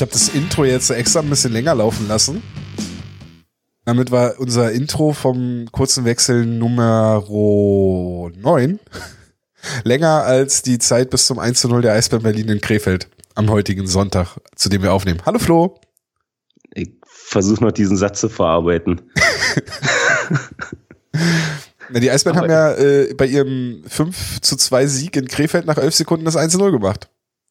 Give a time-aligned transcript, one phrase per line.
[0.00, 2.42] Ich habe das Intro jetzt extra ein bisschen länger laufen lassen.
[3.84, 8.80] Damit war unser Intro vom kurzen Wechsel Nummer 9
[9.84, 13.50] länger als die Zeit bis zum 1 zu 0 der Eisbären Berlin in Krefeld am
[13.50, 15.20] heutigen Sonntag, zu dem wir aufnehmen.
[15.26, 15.78] Hallo Flo.
[16.72, 19.02] Ich versuche noch diesen Satz zu verarbeiten.
[21.90, 25.76] Na, die Eisbären haben ja äh, bei ihrem 5 zu 2 Sieg in Krefeld nach
[25.76, 27.10] 11 Sekunden das 1 zu 0 gemacht.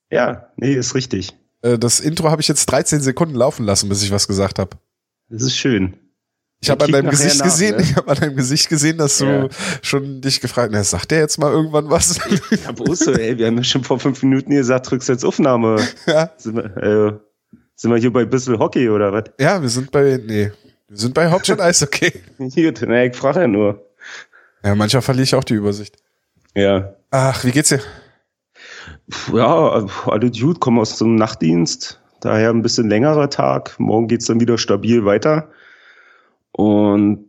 [0.10, 1.36] Ja, nee, ist richtig.
[1.62, 4.72] Äh, das Intro habe ich jetzt 13 Sekunden laufen lassen, bis ich was gesagt habe.
[5.30, 5.96] Das ist schön.
[6.62, 7.84] Ich habe an deinem Gesicht nach, gesehen, ne?
[7.84, 9.50] ich habe an deinem Gesicht gesehen, dass du ja.
[9.82, 12.20] schon dich gefragt hast, sagt der jetzt mal irgendwann was?
[12.66, 15.82] Ja, Busse, ey, wir haben ja schon vor fünf Minuten gesagt, drückst jetzt Aufnahme.
[16.06, 16.32] Ja.
[16.38, 17.14] Sind wir, äh,
[17.76, 19.26] sind wir hier bei Bissel Hockey oder was?
[19.40, 20.52] Ja, wir sind bei, nee,
[20.90, 22.12] wir sind bei Hauptstadt Eishockey.
[22.38, 23.86] Gut, na, ich frage ja nur.
[24.64, 25.96] Ja, manchmal verliere ich auch die Übersicht.
[26.56, 26.94] Ja.
[27.12, 27.80] Ach, wie geht's dir?
[29.34, 32.00] Ja, alle gut, kommen aus dem Nachtdienst.
[32.22, 33.80] Daher ein bisschen längerer Tag.
[33.80, 35.50] Morgen geht's dann wieder stabil weiter.
[36.52, 37.26] Und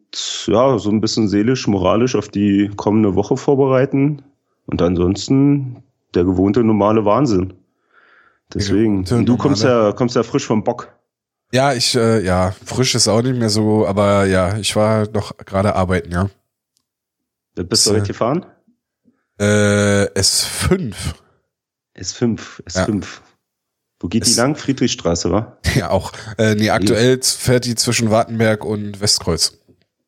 [0.46, 4.22] ja, so ein bisschen seelisch, moralisch auf die kommende Woche vorbereiten.
[4.66, 5.82] Und ansonsten
[6.14, 7.54] der gewohnte normale Wahnsinn.
[8.52, 9.04] Deswegen.
[9.04, 9.38] Du normale.
[9.38, 10.92] kommst ja, kommst ja frisch vom Bock.
[11.52, 15.36] Ja, ich, äh, ja, frisch ist auch nicht mehr so, aber ja, ich war noch
[15.38, 16.28] gerade arbeiten, ja.
[17.54, 18.46] Bist du heute gefahren?
[19.38, 20.94] Äh, S5.
[22.00, 23.00] S5, S5.
[23.00, 23.08] Ja.
[24.00, 24.56] Wo geht es, die lang?
[24.56, 25.58] Friedrichstraße, wa?
[25.74, 26.12] Ja, auch.
[26.38, 27.22] Äh, nee, aktuell ja.
[27.22, 29.58] fährt die zwischen Wartenberg und Westkreuz.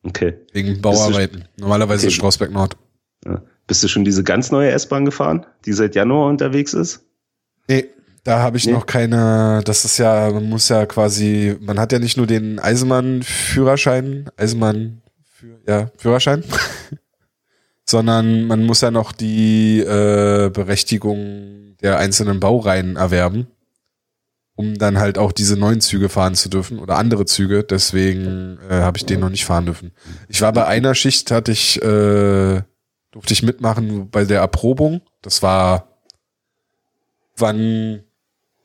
[0.03, 0.33] Okay.
[0.51, 1.45] Wegen Bauarbeiten.
[1.57, 2.15] Normalerweise okay.
[2.15, 2.75] Strausberg Nord.
[3.25, 3.41] Ja.
[3.67, 7.05] Bist du schon diese ganz neue S-Bahn gefahren, die seit Januar unterwegs ist?
[7.69, 7.89] Nee,
[8.23, 8.73] da habe ich nee.
[8.73, 12.59] noch keine, das ist ja, man muss ja quasi, man hat ja nicht nur den
[12.59, 15.01] Eisenbahn-Führerschein, Eisenbahn,
[15.67, 16.43] ja, Führerschein,
[17.85, 23.47] sondern man muss ja noch die äh, Berechtigung der einzelnen Baureihen erwerben,
[24.55, 27.63] um dann halt auch diese neuen Züge fahren zu dürfen oder andere Züge.
[27.63, 29.91] Deswegen äh, habe ich den noch nicht fahren dürfen.
[30.29, 32.61] Ich war bei einer Schicht, hatte ich, äh,
[33.11, 35.01] durfte ich mitmachen bei der Erprobung.
[35.21, 35.89] Das war
[37.35, 38.03] wann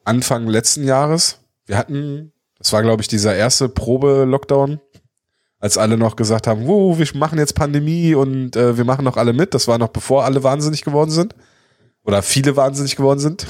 [0.04, 1.40] Anfang letzten Jahres.
[1.66, 4.80] Wir hatten, das war glaube ich dieser erste Probe-Lockdown
[5.60, 9.16] als alle noch gesagt haben, wow, wir machen jetzt Pandemie und äh, wir machen noch
[9.16, 9.54] alle mit.
[9.54, 11.34] Das war noch bevor alle wahnsinnig geworden sind.
[12.04, 13.46] Oder viele wahnsinnig geworden sind.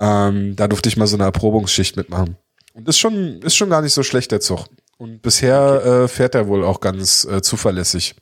[0.00, 2.36] Ähm, da durfte ich mal so eine Erprobungsschicht mitmachen.
[2.74, 4.66] Und ist schon, ist schon gar nicht so schlecht, der Zug.
[4.98, 6.04] Und bisher okay.
[6.04, 8.14] äh, fährt er wohl auch ganz äh, zuverlässig.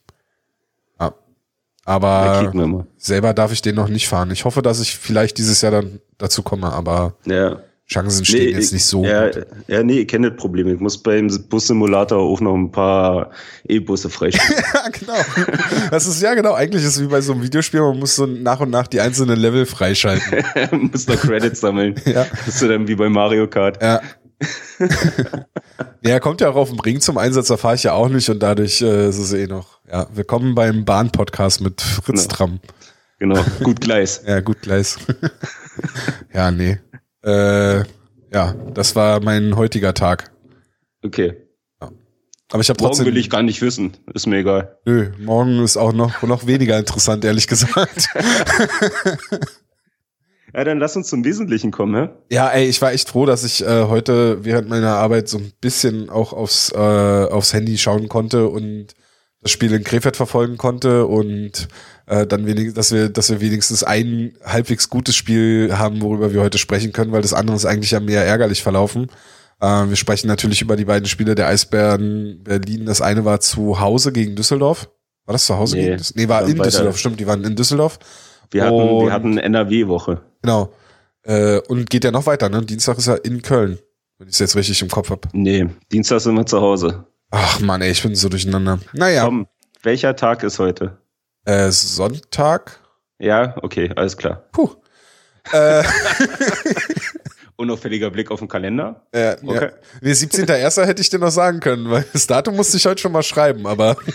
[0.99, 1.15] Ja.
[1.85, 2.53] Aber
[2.97, 4.31] selber darf ich den noch nicht fahren.
[4.31, 7.61] Ich hoffe, dass ich vielleicht dieses Jahr dann dazu komme, aber ja.
[7.87, 9.05] Chancen stehen nee, jetzt nicht so.
[9.05, 9.47] Ja, gut.
[9.67, 10.69] ja, nee, ich kenne das Problem.
[10.69, 13.31] Ich muss beim Bus-Simulator auch noch ein paar
[13.69, 14.65] E-Busse freischalten.
[14.75, 15.91] ja, genau.
[15.91, 16.55] Das ist ja genau.
[16.55, 19.01] Eigentlich ist es wie bei so einem Videospiel, man muss so nach und nach die
[19.01, 20.45] einzelnen Level freischalten.
[20.71, 21.95] man muss noch Credits sammeln.
[22.07, 22.27] ja.
[22.47, 23.83] Das ist so dann wie bei Mario Kart.
[23.83, 24.01] Ja.
[26.03, 28.29] ja, kommt ja auch auf dem Ring zum Einsatz, da fahre ich ja auch nicht
[28.31, 29.79] und dadurch äh, ist es eh noch.
[29.91, 32.35] Ja, willkommen beim Bahn-Podcast mit Fritz genau.
[32.35, 32.61] Tram.
[33.19, 34.23] Genau, gut Gleis.
[34.27, 34.99] ja, gut Gleis.
[36.33, 36.79] ja, nee.
[37.25, 37.85] Äh,
[38.33, 40.33] ja, das war mein heutiger Tag.
[41.03, 41.35] Okay.
[41.81, 41.91] Ja.
[42.51, 43.05] Aber ich habe trotzdem.
[43.05, 43.97] Morgen will ich gar nicht wissen.
[44.13, 44.79] Ist mir egal.
[44.85, 48.09] Nö, morgen ist auch noch, noch weniger interessant, ehrlich gesagt.
[50.55, 52.11] ja, dann lass uns zum Wesentlichen kommen, hä?
[52.31, 55.53] Ja, ey, ich war echt froh, dass ich äh, heute während meiner Arbeit so ein
[55.61, 58.95] bisschen auch aufs, äh, aufs Handy schauen konnte und
[59.41, 61.69] das Spiel in Krefeld verfolgen konnte und
[62.07, 66.43] äh, dann wenig, dass wir, dass wir wenigstens ein halbwegs gutes Spiel haben, worüber wir
[66.43, 69.09] heute sprechen können, weil das andere ist eigentlich ja mehr ärgerlich verlaufen.
[69.61, 72.87] Äh, wir sprechen natürlich über die beiden Spiele der Eisbären Berlin.
[72.87, 74.91] Das eine war zu Hause gegen Düsseldorf.
[75.27, 76.23] War das zu Hause nee, gegen Düsseldorf?
[76.23, 77.99] Nee, war in Düsseldorf, stimmt, die waren in Düsseldorf.
[78.51, 80.21] Wir hatten, und, wir hatten NRW-Woche.
[80.43, 80.73] Genau.
[81.23, 82.63] Äh, und geht ja noch weiter, ne?
[82.63, 83.79] Dienstag ist ja in Köln,
[84.19, 85.29] wenn ich es jetzt richtig im Kopf hab.
[85.33, 87.05] Nee, Dienstag sind wir zu Hause.
[87.31, 88.79] Ach man, ey, ich bin so durcheinander.
[88.93, 89.25] Naja.
[89.25, 89.47] Komm,
[89.83, 90.99] welcher Tag ist heute?
[91.45, 92.81] Äh, Sonntag.
[93.19, 94.45] Ja, okay, alles klar.
[94.53, 94.71] Puh.
[95.53, 95.85] Äh.
[97.57, 99.07] Unauffälliger Blick auf den Kalender.
[99.15, 99.67] Ja, okay.
[99.67, 99.73] ja.
[100.01, 100.85] Nee, 17.01.
[100.87, 103.67] hätte ich dir noch sagen können, weil das Datum musste ich heute schon mal schreiben,
[103.67, 103.97] aber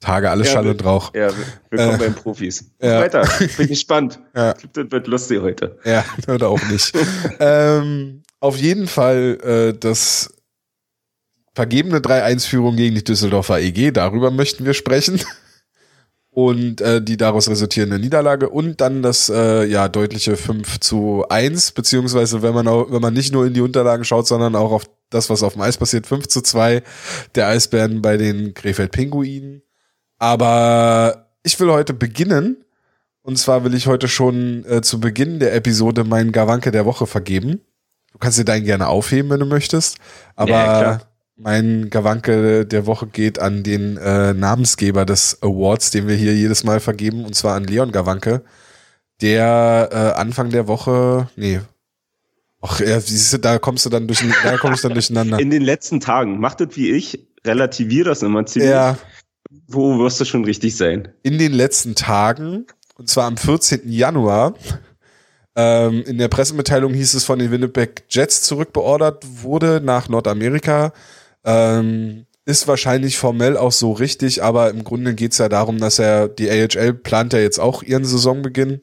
[0.00, 1.12] Tage, alles ja, Schall und Rauch.
[1.14, 1.30] Ja,
[1.68, 2.70] willkommen äh, bei den Profis.
[2.80, 3.00] Ja.
[3.00, 4.20] Weiter, bin gespannt.
[4.34, 4.54] Ja.
[4.72, 5.78] Das wird lustig heute.
[5.84, 6.96] Ja, oder auch nicht.
[7.40, 9.38] ähm, auf jeden Fall
[9.74, 10.32] äh, das
[11.56, 15.20] vergebene 3-1-Führung gegen die Düsseldorfer EG, darüber möchten wir sprechen.
[16.28, 21.72] Und äh, die daraus resultierende Niederlage und dann das äh, ja deutliche 5 zu 1,
[21.72, 24.84] beziehungsweise wenn man auch, wenn man nicht nur in die Unterlagen schaut, sondern auch auf
[25.08, 26.82] das, was auf dem Eis passiert, 5 zu 2
[27.36, 29.62] der Eisbären bei den Krefeld Pinguinen.
[30.18, 32.66] Aber ich will heute beginnen
[33.22, 37.06] Und zwar will ich heute schon äh, zu Beginn der Episode meinen Gawanke der Woche
[37.06, 37.62] vergeben.
[38.12, 39.96] Du kannst dir deinen gerne aufheben, wenn du möchtest.
[40.34, 41.00] Aber ja,
[41.36, 46.64] mein Gawanke der Woche geht an den äh, Namensgeber des Awards, den wir hier jedes
[46.64, 48.42] Mal vergeben, und zwar an Leon Gawanke,
[49.20, 51.60] der äh, Anfang der Woche, nee,
[52.62, 55.38] ach, ja, siehst du, da kommst du dann durch, da kommst du dann durcheinander.
[55.38, 58.70] In den letzten Tagen, macht das wie ich, relativier das immer ziemlich.
[58.70, 58.98] Ja.
[59.68, 61.08] Wo wirst du schon richtig sein?
[61.22, 62.66] In den letzten Tagen,
[62.96, 63.82] und zwar am 14.
[63.84, 64.54] Januar,
[65.54, 70.92] ähm, in der Pressemitteilung hieß es von den Winnipeg Jets zurückbeordert wurde nach Nordamerika.
[71.46, 76.28] Ähm, ist wahrscheinlich formell auch so richtig, aber im Grunde geht's ja darum, dass er,
[76.28, 78.80] die AHL plant ja jetzt auch ihren Saisonbeginn.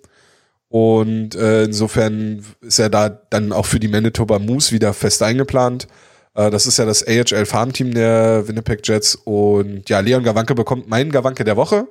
[0.70, 5.88] Und äh, insofern ist er da dann auch für die Manitoba Moose wieder fest eingeplant.
[6.34, 9.16] Äh, das ist ja das AHL Farmteam der Winnipeg Jets.
[9.16, 11.88] Und ja, Leon Gawanke bekommt meinen Gawanke der Woche.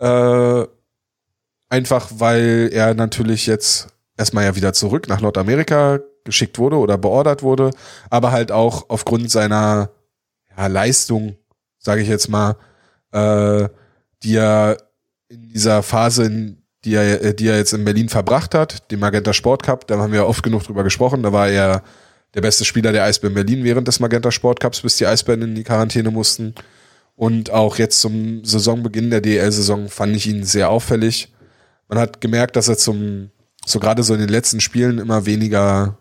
[0.00, 0.66] Äh,
[1.68, 7.42] einfach weil er natürlich jetzt erstmal ja wieder zurück nach Nordamerika geschickt wurde oder beordert
[7.42, 7.70] wurde,
[8.10, 9.90] aber halt auch aufgrund seiner
[10.56, 11.36] ja, Leistung,
[11.78, 12.56] sage ich jetzt mal,
[13.12, 13.68] äh,
[14.22, 14.78] die er
[15.28, 19.00] in dieser Phase, in, die er, äh, die er jetzt in Berlin verbracht hat, dem
[19.00, 21.82] Magenta Sport Cup, da haben wir oft genug drüber gesprochen, da war er
[22.34, 25.54] der beste Spieler der Eisbären Berlin während des Magenta Sport Cups, bis die Eisbären in
[25.54, 26.54] die Quarantäne mussten.
[27.16, 31.32] Und auch jetzt zum Saisonbeginn der DL-Saison fand ich ihn sehr auffällig.
[31.88, 33.30] Man hat gemerkt, dass er zum
[33.66, 35.96] so gerade so in den letzten Spielen immer weniger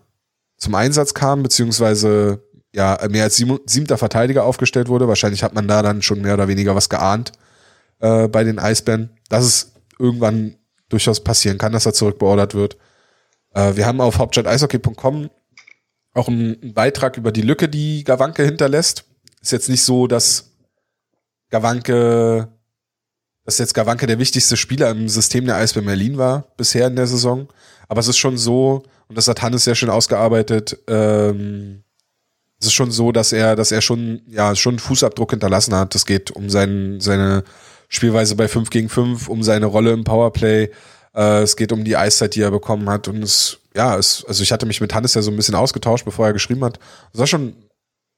[0.58, 5.08] zum Einsatz kam, beziehungsweise ja mehr als siebter Verteidiger aufgestellt wurde.
[5.08, 7.31] Wahrscheinlich hat man da dann schon mehr oder weniger was geahnt
[8.00, 10.56] äh, bei den Eisbären, dass es irgendwann
[10.90, 12.78] durchaus passieren kann, dass er zurückbeordert wird.
[13.54, 15.30] Äh, wir haben auf hauptstadt-eishockey.com
[16.16, 19.06] auch einen, einen Beitrag über die Lücke, die Gawanke hinterlässt.
[19.42, 20.52] Ist jetzt nicht so, dass
[21.50, 22.50] Gawanke
[23.46, 27.08] dass jetzt Gawanke der wichtigste Spieler im System der Eisbären Berlin war bisher in der
[27.08, 27.52] Saison.
[27.88, 31.84] Aber es ist schon so, und das hat Hannes sehr schön ausgearbeitet, ähm,
[32.63, 35.95] es ist schon so, dass er, dass er schon, ja, schon Fußabdruck hinterlassen hat.
[35.95, 37.44] Es geht um sein, seine
[37.89, 40.69] Spielweise bei 5 gegen 5, um seine Rolle im Powerplay.
[41.13, 43.10] Äh, es geht um die Eiszeit, die er bekommen hat.
[43.10, 46.06] Und es, ja, es, also ich hatte mich mit Hannes ja so ein bisschen ausgetauscht,
[46.06, 46.80] bevor er geschrieben hat.
[47.12, 47.54] Es war schon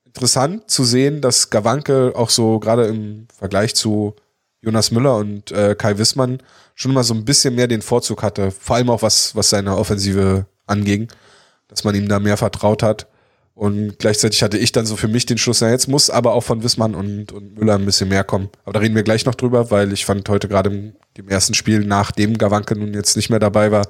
[0.05, 4.15] interessant zu sehen, dass Gawanke auch so gerade im Vergleich zu
[4.61, 6.37] Jonas Müller und äh, Kai Wissmann
[6.75, 9.75] schon mal so ein bisschen mehr den Vorzug hatte, vor allem auch was, was seine
[9.75, 11.07] Offensive anging,
[11.67, 13.07] dass man ihm da mehr vertraut hat.
[13.55, 16.43] Und gleichzeitig hatte ich dann so für mich den Schluss, ja, jetzt muss aber auch
[16.43, 18.49] von Wissmann und, und Müller ein bisschen mehr kommen.
[18.65, 21.53] Aber da reden wir gleich noch drüber, weil ich fand heute gerade im, im ersten
[21.53, 23.87] Spiel, nachdem Gawanke nun jetzt nicht mehr dabei war,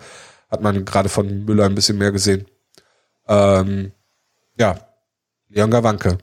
[0.51, 2.45] hat man gerade von Müller ein bisschen mehr gesehen.
[3.27, 3.91] Ähm,
[4.59, 4.77] ja,
[5.49, 6.19] Leon Gawanke.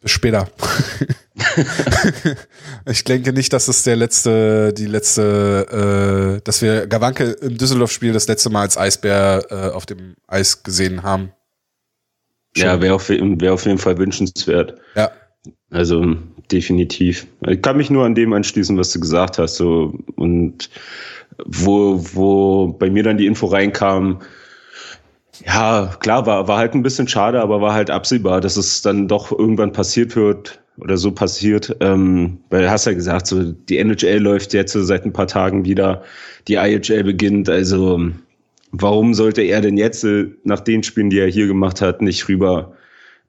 [0.00, 0.48] Bis später.
[2.86, 8.12] ich denke nicht, dass es der letzte, die letzte, äh, dass wir Gawanke im Düsseldorf-Spiel
[8.12, 11.32] das letzte Mal als Eisbär äh, auf dem Eis gesehen haben.
[12.56, 14.74] Ja, wäre auf, wär auf jeden Fall wünschenswert.
[14.94, 15.10] Ja.
[15.70, 16.16] Also
[16.50, 17.26] definitiv.
[17.46, 19.56] Ich kann mich nur an dem anschließen, was du gesagt hast.
[19.56, 20.68] So, und
[21.44, 24.20] wo, wo bei mir dann die Info reinkam,
[25.46, 29.08] ja, klar, war, war halt ein bisschen schade, aber war halt absehbar, dass es dann
[29.08, 31.76] doch irgendwann passiert wird, oder so passiert.
[31.80, 35.26] Ähm, weil du hast ja gesagt, so die NHL läuft jetzt so seit ein paar
[35.26, 36.02] Tagen wieder,
[36.48, 37.48] die IHL beginnt.
[37.48, 38.10] Also
[38.72, 42.28] warum sollte er denn jetzt äh, nach den Spielen, die er hier gemacht hat, nicht
[42.28, 42.76] rüber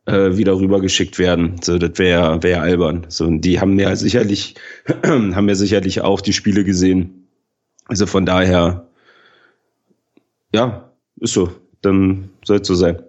[0.05, 1.55] äh, wieder rübergeschickt werden?
[1.61, 3.05] So, das wäre wär albern.
[3.09, 4.55] So, und die haben ja sicherlich
[5.03, 7.27] haben ja sicherlich auch die Spiele gesehen.
[7.85, 8.87] Also von daher,
[10.53, 11.51] ja, ist so.
[11.81, 13.01] Dann soll es so sein.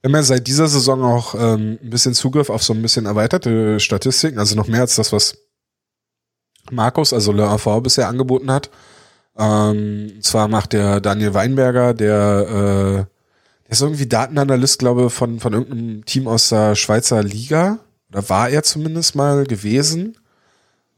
[0.00, 3.04] Wir haben ja seit dieser Saison auch ähm, ein bisschen Zugriff auf so ein bisschen
[3.04, 5.36] erweiterte Statistiken, also noch mehr als das, was
[6.70, 8.70] Markus, also Le AV bisher angeboten hat.
[9.38, 12.94] Ähm, zwar macht der Daniel Weinberger, der, äh,
[13.64, 17.78] der ist irgendwie Datenanalyst, glaube ich, von, von irgendeinem Team aus der Schweizer Liga.
[18.10, 20.16] Oder war er zumindest mal gewesen.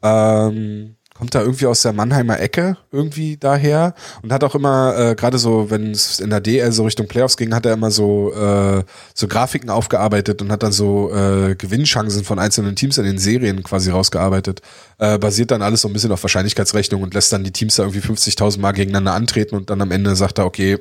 [0.02, 5.14] Ähm, kommt da irgendwie aus der Mannheimer Ecke irgendwie daher und hat auch immer, äh,
[5.14, 8.32] gerade so, wenn es in der DL so Richtung Playoffs ging, hat er immer so,
[8.34, 8.82] äh,
[9.14, 13.62] so Grafiken aufgearbeitet und hat dann so äh, Gewinnchancen von einzelnen Teams in den Serien
[13.62, 14.62] quasi rausgearbeitet.
[14.98, 17.84] Äh, basiert dann alles so ein bisschen auf Wahrscheinlichkeitsrechnung und lässt dann die Teams da
[17.84, 20.80] irgendwie 50.000 Mal gegeneinander antreten und dann am Ende sagt er, okay,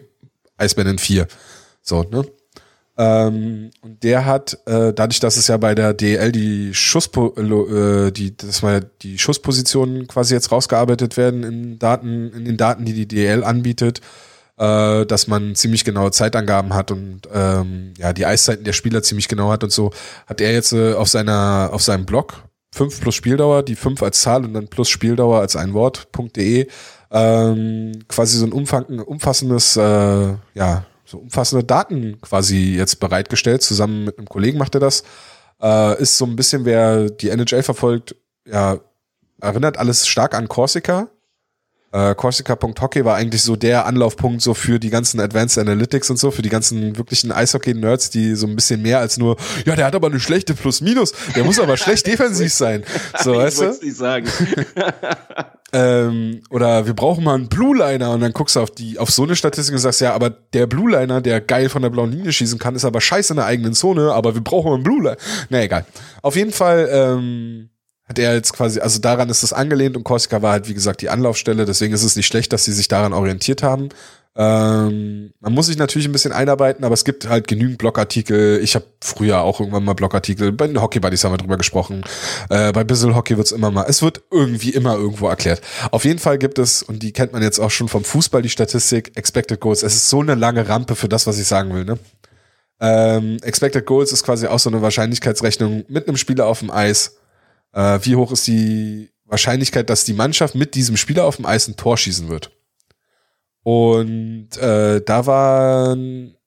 [0.57, 1.27] Eisbären in vier.
[1.83, 2.25] So, ne?
[3.01, 8.11] Ähm, und der hat, äh, dadurch, dass es ja bei der DL die Schusspo äh,
[8.11, 12.93] die, das war die Schusspositionen quasi jetzt rausgearbeitet werden in Daten, in den Daten, die
[12.93, 14.01] die DL anbietet,
[14.59, 19.27] äh, dass man ziemlich genaue Zeitangaben hat und ähm, ja die Eiszeiten der Spieler ziemlich
[19.27, 19.91] genau hat und so,
[20.27, 22.43] hat er jetzt äh, auf seiner, auf seinem Blog
[22.75, 26.67] 5 plus Spieldauer, die 5 als Zahl und dann plus Spieldauer als ein Wort.de
[27.09, 33.61] ähm, quasi so ein umfassendes, äh, ja, so umfassende Daten quasi jetzt bereitgestellt.
[33.61, 35.03] Zusammen mit einem Kollegen macht er das.
[35.61, 38.15] Äh, ist so ein bisschen, wer die NHL verfolgt,
[38.45, 38.79] ja,
[39.39, 41.09] erinnert alles stark an Corsica.
[41.91, 46.31] Äh, Corsica.hockey war eigentlich so der Anlaufpunkt so für die ganzen Advanced Analytics und so,
[46.31, 49.95] für die ganzen wirklichen Eishockey-Nerds, die so ein bisschen mehr als nur, ja, der hat
[49.95, 52.85] aber eine schlechte Plus-Minus, der muss aber schlecht defensiv sein.
[53.21, 53.77] So, weißt du?
[53.83, 54.27] nicht sagen.
[55.73, 59.09] ähm, oder wir brauchen mal einen Blue Liner und dann guckst du auf die auf
[59.09, 62.11] so eine Statistik und sagst ja, aber der Blue Liner, der geil von der blauen
[62.11, 65.01] Linie schießen kann, ist aber scheiße in der eigenen Zone, aber wir brauchen einen Blue
[65.01, 65.17] Liner.
[65.49, 65.85] Na egal.
[66.21, 67.69] Auf jeden Fall ähm,
[68.03, 71.01] hat er jetzt quasi, also daran ist es angelehnt und Corsica war halt wie gesagt
[71.01, 73.89] die Anlaufstelle, deswegen ist es nicht schlecht, dass sie sich daran orientiert haben.
[74.33, 78.61] Ähm, man muss sich natürlich ein bisschen einarbeiten, aber es gibt halt genügend Blogartikel.
[78.63, 80.53] Ich habe früher auch irgendwann mal Blogartikel.
[80.53, 82.03] Bei den Hockey Buddies haben wir drüber gesprochen.
[82.49, 83.85] Äh, bei Bissel Hockey wird's immer mal.
[83.89, 85.61] Es wird irgendwie immer irgendwo erklärt.
[85.91, 88.49] Auf jeden Fall gibt es, und die kennt man jetzt auch schon vom Fußball, die
[88.49, 89.83] Statistik, Expected Goals.
[89.83, 91.83] Es ist so eine lange Rampe für das, was ich sagen will.
[91.83, 91.99] Ne?
[92.79, 97.17] Ähm, Expected Goals ist quasi auch so eine Wahrscheinlichkeitsrechnung mit einem Spieler auf dem Eis.
[97.73, 101.67] Äh, wie hoch ist die Wahrscheinlichkeit, dass die Mannschaft mit diesem Spieler auf dem Eis
[101.67, 102.51] ein Tor schießen wird?
[103.63, 105.95] Und äh, da war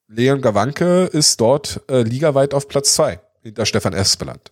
[0.08, 4.50] Leon Gawanke ist dort äh, ligaweit auf Platz zwei hinter Stefan Espeland.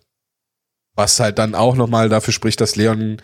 [0.95, 3.21] Was halt dann auch nochmal dafür spricht, dass Leon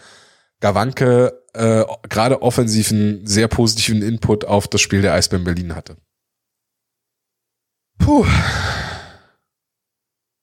[0.60, 5.98] Gawanke äh, gerade offensiven sehr positiven Input auf das Spiel der Eisbären Berlin hatte.
[7.98, 8.26] Puh.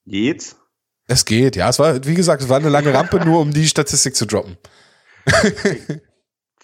[0.06, 0.56] Geht's?
[1.08, 1.68] Es geht, ja.
[1.68, 4.56] Es war, wie gesagt, es war eine lange Rampe, nur um die Statistik zu droppen.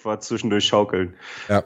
[0.03, 1.15] War zwischendurch schaukeln.
[1.49, 1.65] Ja.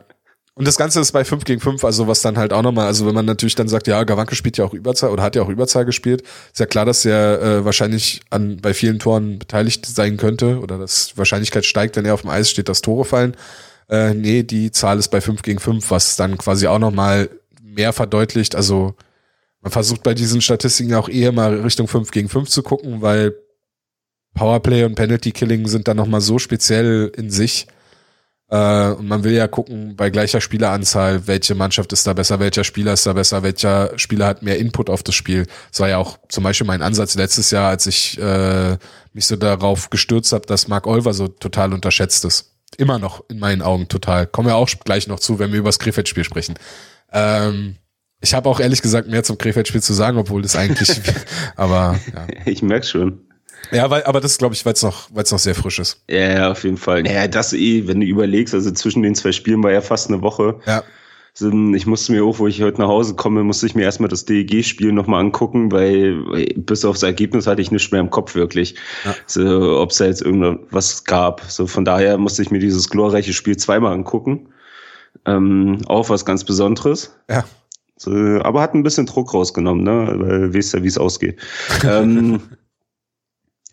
[0.58, 3.06] Und das Ganze ist bei 5 gegen 5, also was dann halt auch nochmal, also
[3.06, 5.50] wenn man natürlich dann sagt, ja, Gawanke spielt ja auch Überzahl oder hat ja auch
[5.50, 10.16] Überzahl gespielt, ist ja klar, dass er äh, wahrscheinlich an bei vielen Toren beteiligt sein
[10.16, 13.36] könnte oder dass die Wahrscheinlichkeit steigt, wenn er auf dem Eis steht, dass Tore fallen.
[13.90, 17.28] Äh, nee, die Zahl ist bei 5 gegen 5, was dann quasi auch nochmal
[17.62, 18.54] mehr verdeutlicht.
[18.54, 18.94] Also
[19.60, 23.34] man versucht bei diesen Statistiken auch eher mal Richtung 5 gegen 5 zu gucken, weil
[24.32, 27.66] Powerplay und Penalty Killing sind dann nochmal so speziell in sich,
[28.48, 32.62] äh, und man will ja gucken, bei gleicher Spieleranzahl, welche Mannschaft ist da besser, welcher
[32.62, 35.46] Spieler ist da besser, welcher Spieler hat mehr Input auf das Spiel.
[35.70, 38.76] Das war ja auch zum Beispiel mein Ansatz letztes Jahr, als ich äh,
[39.12, 42.52] mich so darauf gestürzt habe, dass Mark Olver so total unterschätzt ist.
[42.76, 44.26] Immer noch in meinen Augen total.
[44.26, 46.54] Kommen wir auch gleich noch zu, wenn wir über das Krefeld-Spiel sprechen.
[47.12, 47.76] Ähm,
[48.20, 51.00] ich habe auch ehrlich gesagt mehr zum Krefeld-Spiel zu sagen, obwohl das eigentlich,
[51.56, 52.26] aber ja.
[52.44, 53.26] Ich merke schon.
[53.70, 56.00] Ja, weil, aber das glaube ich, weil es noch, weil es noch sehr frisch ist.
[56.08, 57.02] Ja, ja, auf jeden Fall.
[57.02, 60.22] Naja, das eh, wenn du überlegst, also zwischen den zwei Spielen war ja fast eine
[60.22, 60.60] Woche.
[60.66, 60.82] Ja.
[61.74, 64.24] Ich musste mir auch, wo ich heute nach Hause komme, musste ich mir erstmal das
[64.24, 68.76] DEG-Spiel nochmal angucken, weil bis aufs Ergebnis hatte ich nichts mehr im Kopf wirklich.
[69.04, 69.14] Ja.
[69.26, 71.42] So, Ob es da jetzt irgendwas gab.
[71.46, 74.48] So von daher musste ich mir dieses glorreiche Spiel zweimal angucken.
[75.26, 77.14] Ähm, auch was ganz Besonderes.
[77.28, 77.44] Ja.
[77.98, 80.14] So, aber hat ein bisschen Druck rausgenommen, ne?
[80.16, 81.38] Weil weißt ja, wie es ausgeht.
[81.84, 82.40] ähm,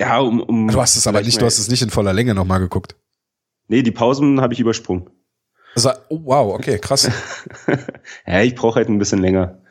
[0.03, 0.67] ja, um, um.
[0.67, 2.95] Du hast es aber nicht, du hast es nicht in voller Länge nochmal geguckt.
[3.67, 5.09] Nee, die Pausen habe ich übersprungen.
[5.75, 7.09] Also, oh, wow, okay, krass.
[8.27, 9.62] Ja, ich brauche halt ein bisschen länger.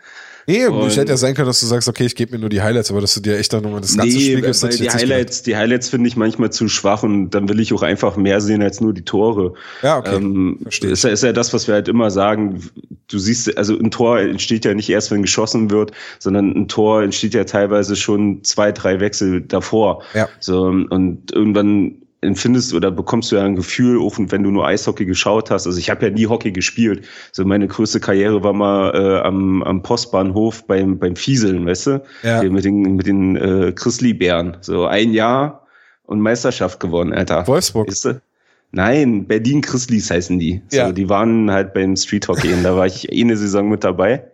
[0.46, 2.48] Nee, Und- ich hätte ja sein können, dass du sagst, okay, ich gebe mir nur
[2.48, 4.90] die Highlights, aber dass du dir echt dann nochmal das ganze Spiel gibst, weil die
[4.90, 8.40] Highlights, die Highlights finde ich manchmal zu schwach und dann will ich auch einfach mehr
[8.40, 9.54] sehen als nur die Tore.
[9.82, 10.16] Ja, okay.
[10.16, 12.62] ähm, verstehe ist, ja, ist ja das, was wir halt immer sagen.
[13.08, 17.02] Du siehst, also ein Tor entsteht ja nicht erst, wenn geschossen wird, sondern ein Tor
[17.02, 20.02] entsteht ja teilweise schon zwei, drei Wechsel davor.
[20.14, 20.28] Ja.
[20.40, 25.04] So, und irgendwann empfindest oder bekommst du ja ein Gefühl, auch wenn du nur Eishockey
[25.04, 25.66] geschaut hast.
[25.66, 27.04] Also ich habe ja nie Hockey gespielt.
[27.32, 32.02] So meine größte Karriere war mal äh, am, am Postbahnhof beim, beim Fieseln, weißt du?
[32.22, 32.42] Ja.
[32.44, 34.58] Mit den, mit den äh, Chrisley-Bären.
[34.60, 35.66] So ein Jahr
[36.04, 37.46] und Meisterschaft gewonnen, Alter.
[37.46, 37.88] Wolfsburg.
[37.88, 38.22] Weißt du?
[38.70, 40.62] Nein, Berlin Chrisleys heißen die.
[40.68, 40.92] So, Ja.
[40.92, 44.30] Die waren halt beim Street Hockey und da war ich eh eine Saison mit dabei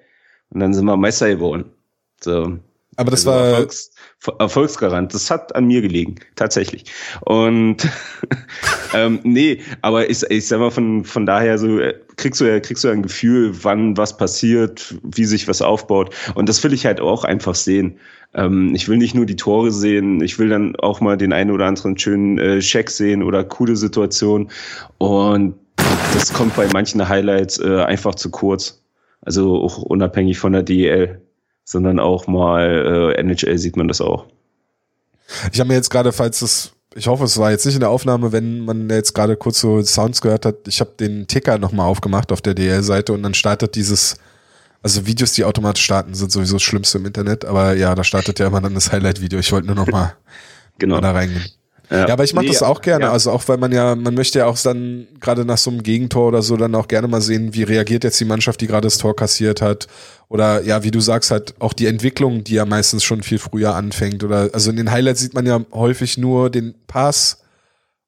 [0.50, 1.64] und dann sind wir Meister geworden.
[2.20, 2.58] So.
[2.98, 3.90] Aber das Also war, Erfolgs,
[4.40, 5.14] Erfolgsgarant.
[5.14, 6.84] Das hat an mir gelegen, tatsächlich.
[7.20, 7.88] Und
[8.92, 12.58] ähm, nee, aber ich, ich sag mal, von, von daher so äh, kriegst du ja,
[12.58, 16.12] kriegst du ein Gefühl, wann was passiert, wie sich was aufbaut.
[16.34, 18.00] Und das will ich halt auch einfach sehen.
[18.34, 21.52] Ähm, ich will nicht nur die Tore sehen, ich will dann auch mal den einen
[21.52, 24.50] oder anderen schönen äh, Check sehen oder coole Situation.
[24.98, 25.54] Und
[26.14, 28.82] das kommt bei manchen Highlights äh, einfach zu kurz.
[29.20, 31.20] Also auch unabhängig von der DEL,
[31.68, 34.24] sondern auch mal äh, NHL sieht man das auch.
[35.52, 37.90] ich habe mir jetzt gerade, falls es, ich hoffe, es war jetzt nicht in der
[37.90, 41.86] Aufnahme, wenn man jetzt gerade kurz so Sounds gehört hat, ich habe den Ticker nochmal
[41.86, 44.16] aufgemacht auf der DL-Seite und dann startet dieses,
[44.82, 48.38] also Videos, die automatisch starten, sind sowieso das Schlimmste im Internet, aber ja, da startet
[48.38, 49.38] ja immer dann das Highlight-Video.
[49.38, 50.14] Ich wollte nur nochmal
[50.78, 50.94] Genau.
[50.94, 51.44] mal da reingehen.
[51.90, 53.06] Ja, ja aber ich mache nee, das auch gerne.
[53.06, 53.12] Ja.
[53.12, 56.28] Also auch weil man ja, man möchte ja auch dann gerade nach so einem Gegentor
[56.28, 58.98] oder so dann auch gerne mal sehen, wie reagiert jetzt die Mannschaft, die gerade das
[58.98, 59.86] Tor kassiert hat.
[60.28, 63.74] Oder ja, wie du sagst, halt auch die Entwicklung, die ja meistens schon viel früher
[63.74, 64.22] anfängt.
[64.22, 67.42] Oder also in den Highlights sieht man ja häufig nur den Pass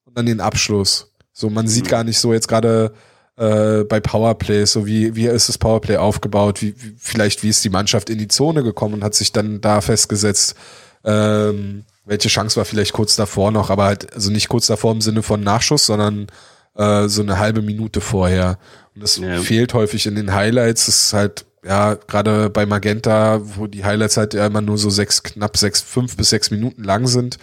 [0.05, 1.11] und dann den Abschluss.
[1.33, 1.89] So, man sieht mhm.
[1.89, 2.93] gar nicht so jetzt gerade
[3.37, 7.63] äh, bei Powerplays, so wie, wie ist das Powerplay aufgebaut, wie, wie, vielleicht wie ist
[7.63, 10.55] die Mannschaft in die Zone gekommen und hat sich dann da festgesetzt,
[11.03, 15.01] ähm, welche Chance war vielleicht kurz davor noch, aber halt, also nicht kurz davor im
[15.01, 16.27] Sinne von Nachschuss, sondern
[16.75, 18.57] äh, so eine halbe Minute vorher.
[18.95, 19.39] Und das ja.
[19.41, 20.87] fehlt häufig in den Highlights.
[20.87, 24.89] Das ist halt, ja, gerade bei Magenta, wo die Highlights halt ja immer nur so
[24.89, 27.37] sechs, knapp sechs, fünf bis sechs Minuten lang sind.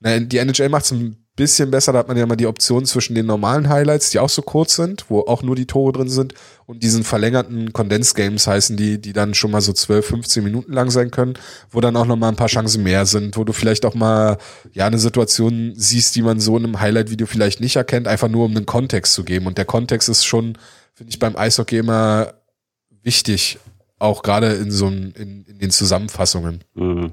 [0.00, 1.92] Na, die NHL macht es ein bisschen besser.
[1.92, 4.76] Da hat man ja mal die Option zwischen den normalen Highlights, die auch so kurz
[4.76, 6.34] sind, wo auch nur die Tore drin sind,
[6.66, 10.72] und diesen verlängerten Condensed Games heißen die, die dann schon mal so 12, 15 Minuten
[10.72, 11.34] lang sein können,
[11.70, 14.38] wo dann auch noch mal ein paar Chancen mehr sind, wo du vielleicht auch mal
[14.72, 18.46] ja eine Situation siehst, die man so in einem Highlight-Video vielleicht nicht erkennt, einfach nur
[18.46, 19.46] um einen Kontext zu geben.
[19.46, 20.56] Und der Kontext ist schon,
[20.94, 22.32] finde ich, beim Eishockey immer
[23.02, 23.58] wichtig,
[23.98, 26.64] auch gerade in so in, in den Zusammenfassungen.
[26.74, 27.12] Mhm.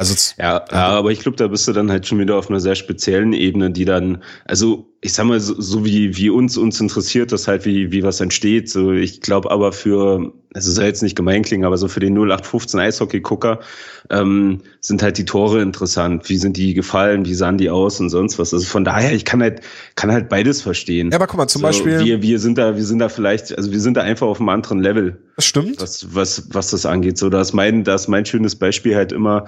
[0.00, 2.58] Also ja, ja, aber ich glaube, da bist du dann halt schon wieder auf einer
[2.58, 6.80] sehr speziellen Ebene, die dann, also ich sag mal, so, so wie, wie uns uns
[6.80, 8.70] interessiert das halt, wie, wie was entsteht.
[8.70, 12.14] So, ich glaube aber für, es soll jetzt nicht gemein klingen, aber so für den
[12.14, 13.60] 0815 Eishockey-Gucker
[14.08, 16.30] ähm, sind halt die Tore interessant.
[16.30, 18.54] Wie sind die gefallen, wie sahen die aus und sonst was.
[18.54, 19.60] Also von daher, ich kann halt,
[19.96, 21.10] kann halt beides verstehen.
[21.10, 22.02] Ja, aber guck mal, zum so, Beispiel.
[22.02, 24.48] Wir, wir sind da, wir sind da vielleicht, also wir sind da einfach auf einem
[24.48, 25.18] anderen Level.
[25.36, 25.78] Das stimmt.
[25.78, 27.18] Was, was, was das angeht.
[27.18, 29.44] So, da ist mein, da ist mein schönes Beispiel halt immer,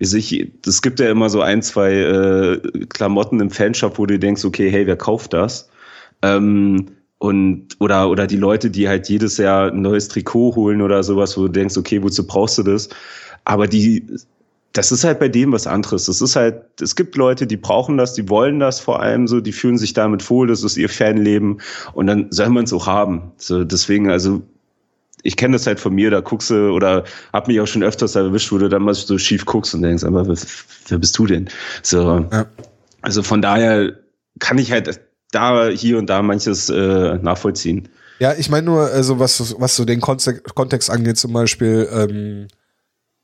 [0.00, 4.70] es gibt ja immer so ein, zwei äh, Klamotten im Fanshop, wo du denkst, okay,
[4.70, 5.68] hey, wer kauft das?
[6.22, 6.86] Ähm,
[7.18, 11.36] und oder oder die Leute, die halt jedes Jahr ein neues Trikot holen oder sowas,
[11.36, 12.88] wo du denkst, okay, wozu brauchst du das?
[13.44, 14.06] Aber die
[14.72, 16.08] das ist halt bei dem was anderes.
[16.08, 19.40] Es ist halt, es gibt Leute, die brauchen das, die wollen das vor allem so,
[19.40, 21.60] die fühlen sich damit wohl, das ist ihr Fanleben
[21.92, 23.32] und dann soll man es auch haben.
[23.36, 24.42] So, deswegen, also
[25.22, 28.14] ich kenne das halt von mir, da guckst du oder hab mich auch schon öfters
[28.14, 31.48] erwischt, wo du dann mal so schief guckst und denkst, aber wer, bist du denn?
[31.82, 32.46] So, ja.
[33.02, 33.92] also von daher
[34.38, 35.00] kann ich halt
[35.32, 37.88] da hier und da manches äh, nachvollziehen.
[38.18, 42.48] Ja, ich meine nur, also was, was so den Kontext, angeht, zum Beispiel, ähm,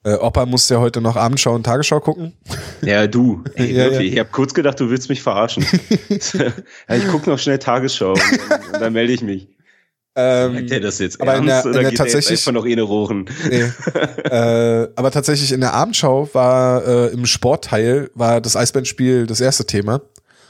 [0.05, 2.33] äh, Opa muss ja heute noch Abendschau und Tagesschau gucken.
[2.81, 3.43] Ja, du.
[3.55, 4.01] Ey, ja, ja.
[4.01, 5.67] Ich habe kurz gedacht, du willst mich verarschen.
[6.09, 8.23] ich guck noch schnell Tagesschau und,
[8.73, 9.49] und dann melde ich mich.
[10.19, 13.27] Ähm, der das jetzt aber ernst, in der, in der tatsächlich einfach noch eh Rohren?
[13.49, 13.63] Nee.
[14.25, 19.67] äh, aber tatsächlich in der Abendschau war äh, im Sportteil war das Eisbandspiel das erste
[19.67, 20.01] Thema.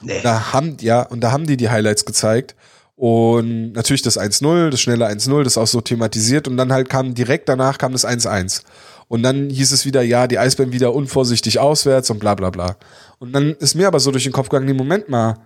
[0.02, 0.20] Nee.
[0.22, 2.54] Da haben ja und da haben die die Highlights gezeigt
[2.94, 7.14] und natürlich das 1-0, das schnelle 1-0, das auch so thematisiert und dann halt kam
[7.14, 8.62] direkt danach kam das 1-1.
[9.08, 12.76] Und dann hieß es wieder, ja, die Eisbären wieder unvorsichtig auswärts und bla bla bla.
[13.18, 15.38] Und dann ist mir aber so durch den Kopf gegangen, nee, Moment mal,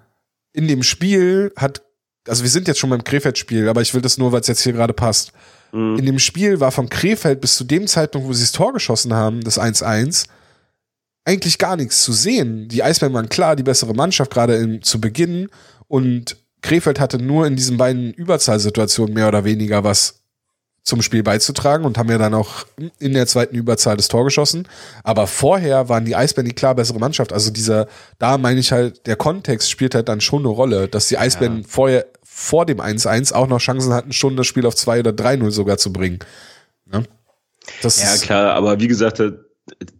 [0.52, 1.82] in dem Spiel hat
[2.28, 4.62] also wir sind jetzt schon beim Krefeld-Spiel, aber ich will das nur, weil es jetzt
[4.62, 5.32] hier gerade passt.
[5.72, 5.98] Mhm.
[5.98, 9.14] In dem Spiel war von Krefeld bis zu dem Zeitpunkt, wo sie das Tor geschossen
[9.14, 10.26] haben, das 1-1,
[11.24, 12.68] eigentlich gar nichts zu sehen.
[12.68, 15.48] Die Eisbären waren klar die bessere Mannschaft, gerade zu Beginn.
[15.86, 20.19] Und Krefeld hatte nur in diesen beiden Überzahlsituationen mehr oder weniger was
[20.82, 22.64] zum Spiel beizutragen und haben ja dann auch
[22.98, 24.66] in der zweiten Überzahl das Tor geschossen.
[25.04, 27.32] Aber vorher waren die Eisbären die klar bessere Mannschaft.
[27.32, 27.86] Also dieser,
[28.18, 31.58] da meine ich halt, der Kontext spielt halt dann schon eine Rolle, dass die Eisbären
[31.58, 31.64] ja.
[31.68, 35.50] vorher, vor dem 1-1 auch noch Chancen hatten, schon das Spiel auf 2 oder 3-0
[35.50, 36.20] sogar zu bringen.
[36.86, 37.04] Ne?
[37.82, 39.22] ja, klar, aber wie gesagt,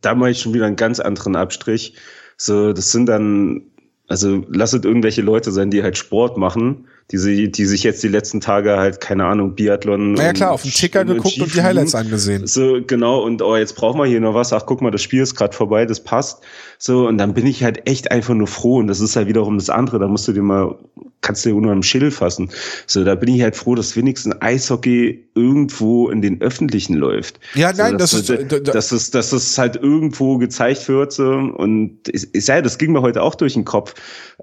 [0.01, 1.95] da mache ich schon wieder einen ganz anderen Abstrich.
[2.39, 3.63] So, das sind dann,
[4.09, 8.41] also lasset irgendwelche Leute sein, die halt Sport machen die, die sich jetzt die letzten
[8.41, 10.13] Tage halt, keine Ahnung, Biathlon.
[10.13, 12.47] Na ja, klar, auf den Ticker geguckt und die Highlights angesehen.
[12.47, 14.53] So, genau, und oh, jetzt brauchen wir hier noch was.
[14.53, 16.41] Ach, guck mal, das Spiel ist gerade vorbei, das passt.
[16.79, 18.77] So, und dann bin ich halt echt einfach nur froh.
[18.77, 20.77] Und das ist halt wiederum das andere, da musst du dir mal,
[21.21, 22.49] kannst du dir nur am Schädel fassen.
[22.87, 27.41] So, da bin ich halt froh, dass wenigstens Eishockey irgendwo in den Öffentlichen läuft.
[27.55, 31.13] Ja, nein, so, dass, das ist, dass, dass, es, dass es halt irgendwo gezeigt wird.
[31.13, 33.95] So, und ich, ich sage, das ging mir heute auch durch den Kopf.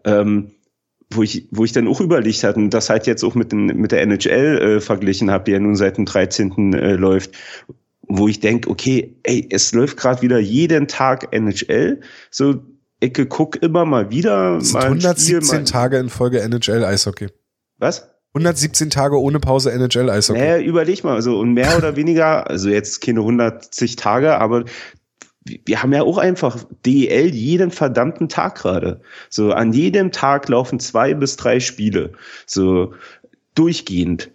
[0.03, 0.51] Ähm,
[1.11, 3.67] wo ich, wo ich dann auch überlegt hatte und das halt jetzt auch mit, den,
[3.67, 6.73] mit der NHL äh, verglichen habe, die ja nun seit dem 13.
[6.73, 7.31] Äh, läuft,
[8.01, 12.63] wo ich denke, okay, ey, es läuft gerade wieder jeden Tag NHL, so
[12.99, 14.55] ich guck immer mal wieder.
[14.55, 17.27] Das sind 117 Spiel, Tage in Folge NHL Eishockey.
[17.77, 18.09] Was?
[18.33, 20.39] 117 Tage ohne Pause NHL Eishockey.
[20.39, 24.65] Naja, überleg mal, also und mehr oder weniger, also jetzt keine 160 Tage, aber
[25.65, 29.01] wir haben ja auch einfach DEL jeden verdammten Tag gerade.
[29.29, 32.13] So an jedem Tag laufen zwei bis drei Spiele.
[32.45, 32.93] So
[33.55, 34.29] durchgehend.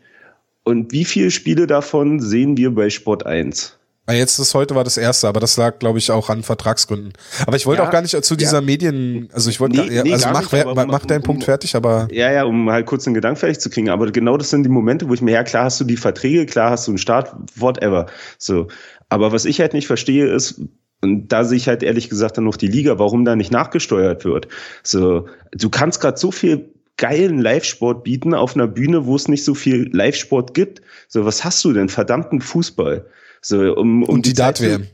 [0.64, 3.78] Und wie viele Spiele davon sehen wir bei Sport 1?
[4.06, 7.12] Ah, jetzt das heute war das erste, aber das lag, glaube ich, auch an Vertragsgründen.
[7.46, 8.60] Aber ich wollte Ja, auch gar nicht zu dieser ja.
[8.60, 11.44] Medien, also ich wollte, Nee, nee, also mach, nicht, aber mach um- deinen um- Punkt
[11.44, 13.90] fertig, aber Ja, ja, um halt kurz den Gedanken fertig zu kriegen.
[13.90, 16.46] Aber genau das sind die Momente, wo ich mir, ja klar hast du die Verträge,
[16.46, 18.06] klar hast du einen Start, whatever.
[18.38, 18.66] So.
[19.08, 20.60] Aber was ich halt nicht verstehe ist,
[21.02, 24.24] und da sehe ich halt ehrlich gesagt dann noch die Liga, warum da nicht nachgesteuert
[24.24, 24.48] wird.
[24.82, 29.44] So, du kannst gerade so viel geilen Live-Sport bieten auf einer Bühne, wo es nicht
[29.44, 30.82] so viel Live-Sport gibt.
[31.08, 31.88] So, was hast du denn?
[31.88, 33.04] Verdammten Fußball.
[33.40, 34.86] So, um, um und die zu- Dart-WM.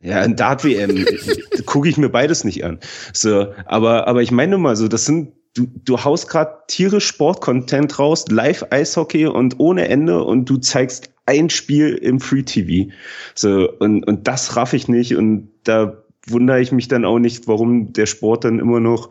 [0.00, 1.04] ja, ein Dart-WM
[1.66, 2.78] gucke ich mir beides nicht an.
[3.12, 7.06] So, aber, aber ich meine nur mal so, das sind, du, du haust gerade tierisch
[7.08, 12.90] Sport-Content raus, Live-Eishockey und ohne Ende und du zeigst ein Spiel im Free-TV.
[13.34, 17.46] So, und, und das raff ich nicht und da wundere ich mich dann auch nicht,
[17.46, 19.10] warum der Sport dann immer noch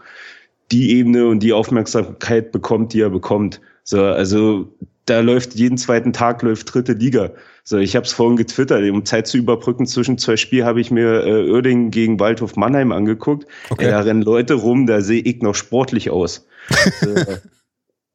[0.71, 3.61] die Ebene und die Aufmerksamkeit bekommt, die er bekommt.
[3.83, 4.73] So, also
[5.05, 7.31] da läuft jeden zweiten Tag läuft dritte Liga.
[7.63, 10.89] So, ich habe es vorhin getwittert, um Zeit zu überbrücken zwischen zwei Spielen habe ich
[10.89, 13.45] mir äh, Oerding gegen Waldhof Mannheim angeguckt.
[13.69, 13.85] Okay.
[13.85, 16.47] Ey, da rennen Leute rum, da sehe ich noch sportlich aus.
[17.01, 17.15] so,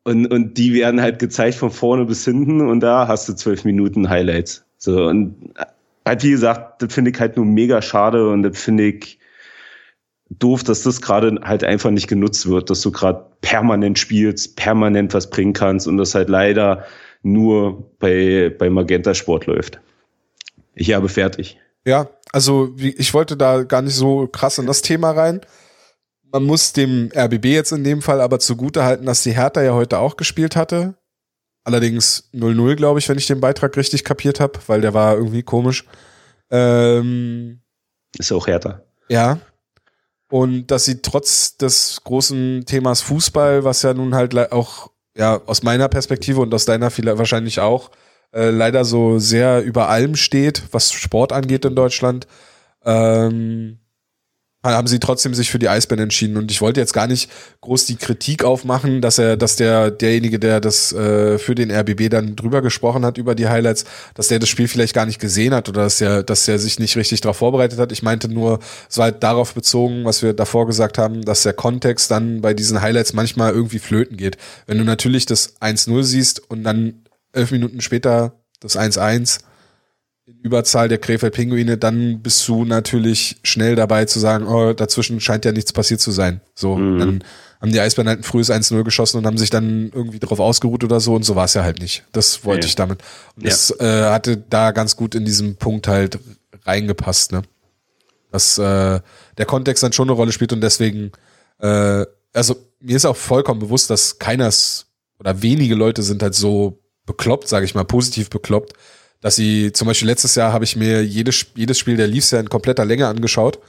[0.05, 3.65] und, und die werden halt gezeigt von vorne bis hinten und da hast du zwölf
[3.65, 4.65] Minuten Highlights.
[4.79, 5.53] So, und
[6.05, 9.19] halt wie gesagt, das finde ich halt nur mega schade und das finde ich
[10.39, 15.15] doof, dass das gerade halt einfach nicht genutzt wird, dass du gerade permanent spielst, permanent
[15.15, 16.85] was bringen kannst und das halt leider
[17.23, 19.81] nur bei, bei Magenta Sport läuft.
[20.75, 21.59] Ich habe fertig.
[21.85, 25.41] Ja, also ich wollte da gar nicht so krass in das Thema rein.
[26.33, 29.75] Man muss dem RBB jetzt in dem Fall aber zugute halten, dass die Hertha ja
[29.75, 30.95] heute auch gespielt hatte.
[31.65, 35.43] Allerdings 0-0, glaube ich, wenn ich den Beitrag richtig kapiert habe, weil der war irgendwie
[35.43, 35.85] komisch.
[36.51, 37.61] Ähm,
[38.19, 38.85] Ist auch härter.
[39.09, 39.39] ja.
[40.31, 45.63] Und dass sie trotz des großen Themas Fußball, was ja nun halt auch ja aus
[45.63, 47.91] meiner Perspektive und aus deiner vielleicht wahrscheinlich auch
[48.33, 52.27] äh, leider so sehr über allem steht, was Sport angeht in Deutschland,
[52.83, 53.79] ähm,
[54.71, 56.37] haben sie trotzdem sich für die Eisbären entschieden.
[56.37, 57.31] Und ich wollte jetzt gar nicht
[57.63, 62.09] groß die Kritik aufmachen, dass er, dass der derjenige, der das äh, für den RBB
[62.09, 65.53] dann drüber gesprochen hat über die Highlights, dass der das Spiel vielleicht gar nicht gesehen
[65.53, 67.91] hat oder dass er, dass er sich nicht richtig darauf vorbereitet hat.
[67.91, 71.55] Ich meinte nur, es war halt darauf bezogen, was wir davor gesagt haben, dass der
[71.55, 74.37] Kontext dann bei diesen Highlights manchmal irgendwie flöten geht.
[74.67, 79.41] Wenn du natürlich das 1-0 siehst und dann elf Minuten später das 1-1
[80.27, 85.45] in Überzahl der Krefeld-Pinguine, dann bist du natürlich schnell dabei zu sagen, oh, dazwischen scheint
[85.45, 86.41] ja nichts passiert zu sein.
[86.55, 86.99] So, Mhm.
[86.99, 87.25] dann
[87.61, 90.85] haben die Eisbären halt ein frühes 1-0 geschossen und haben sich dann irgendwie drauf ausgeruht
[90.85, 92.05] oder so und so war es ja halt nicht.
[92.13, 92.69] Das wollte Ja.
[92.69, 93.01] ich damit.
[93.37, 93.51] Und Ja.
[93.51, 96.19] das äh, hatte da ganz gut in diesem Punkt halt
[96.65, 97.43] reingepasst, ne?
[98.31, 99.01] Dass äh,
[99.39, 101.13] der Kontext dann schon eine Rolle spielt und deswegen,
[101.59, 104.51] äh, also mir ist auch vollkommen bewusst, dass keiner
[105.19, 108.73] oder wenige Leute sind halt so bekloppt, sage ich mal, positiv bekloppt,
[109.23, 112.41] dass sie, zum Beispiel letztes Jahr habe ich mir jedes, jedes Spiel der Leafs ja
[112.41, 113.61] in kompletter Länge angeschaut.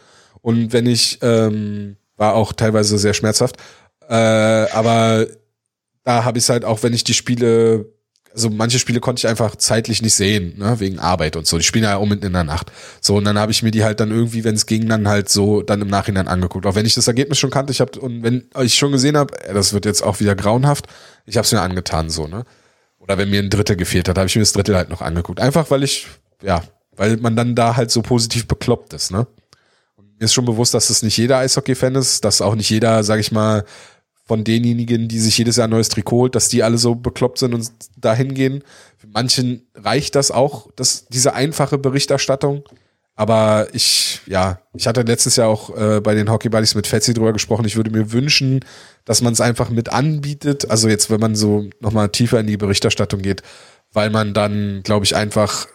[0.41, 3.55] Und wenn ich, ähm, war auch teilweise sehr schmerzhaft,
[4.09, 5.27] äh, aber
[6.03, 7.85] da habe ich es halt auch, wenn ich die Spiele,
[8.33, 11.57] also manche Spiele konnte ich einfach zeitlich nicht sehen, ne, wegen Arbeit und so.
[11.57, 12.71] Die spielen ja auch mitten in der Nacht.
[12.99, 15.29] So, und dann habe ich mir die halt dann irgendwie, wenn es ging, dann halt
[15.29, 16.65] so dann im Nachhinein angeguckt.
[16.65, 19.35] Auch wenn ich das Ergebnis schon kannte, ich habe und wenn ich schon gesehen habe,
[19.53, 20.87] das wird jetzt auch wieder grauenhaft,
[21.25, 22.43] ich habe es mir angetan, so, ne?
[23.03, 25.41] Oder wenn mir ein Drittel gefehlt hat, habe ich mir das Drittel halt noch angeguckt.
[25.41, 26.07] Einfach weil ich,
[26.41, 26.63] ja,
[26.95, 29.27] weil man dann da halt so positiv bekloppt ist, ne?
[29.97, 33.03] Und mir ist schon bewusst, dass das nicht jeder Eishockey-Fan ist, dass auch nicht jeder,
[33.03, 33.65] sag ich mal,
[34.25, 37.39] von denjenigen, die sich jedes Jahr ein neues Trikot holt, dass die alle so bekloppt
[37.39, 38.63] sind und dahin gehen.
[38.97, 42.63] Für manchen reicht das auch, das, diese einfache Berichterstattung.
[43.15, 47.13] Aber ich, ja, ich hatte letztes Jahr auch äh, bei den Hockey Buddies mit Fetzi
[47.13, 47.65] drüber gesprochen.
[47.65, 48.61] Ich würde mir wünschen,
[49.05, 50.69] dass man es einfach mit anbietet.
[50.69, 53.43] Also jetzt, wenn man so nochmal tiefer in die Berichterstattung geht,
[53.91, 55.67] weil man dann, glaube ich, einfach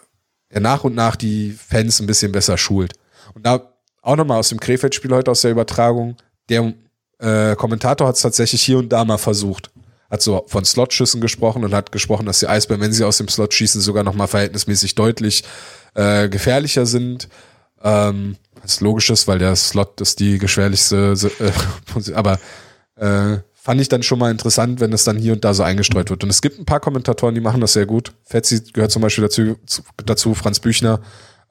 [0.51, 2.93] ja, nach und nach die Fans ein bisschen besser schult.
[3.33, 6.17] Und da auch nochmal aus dem Krefeld-Spiel heute aus der Übertragung,
[6.49, 6.73] der
[7.19, 9.71] äh, Kommentator hat es tatsächlich hier und da mal versucht.
[10.09, 13.27] Hat so von Slotschüssen gesprochen und hat gesprochen, dass die Eisbären, wenn sie aus dem
[13.27, 15.43] Slot schießen, sogar nochmal verhältnismäßig deutlich
[15.99, 17.27] äh, gefährlicher sind.
[17.83, 22.39] Ähm, was logisch ist, weil der Slot ist die gefährlichste, äh, aber
[22.95, 26.09] äh, fand ich dann schon mal interessant, wenn es dann hier und da so eingestreut
[26.09, 26.23] wird.
[26.23, 28.13] Und es gibt ein paar Kommentatoren, die machen das sehr gut.
[28.23, 31.01] Fetzi gehört zum Beispiel dazu, zu, dazu Franz Büchner.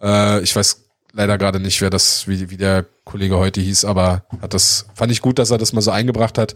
[0.00, 4.24] Äh, ich weiß leider gerade nicht, wer das, wie, wie der Kollege heute hieß, aber
[4.42, 6.54] hat das, fand ich gut, dass er das mal so eingebracht hat.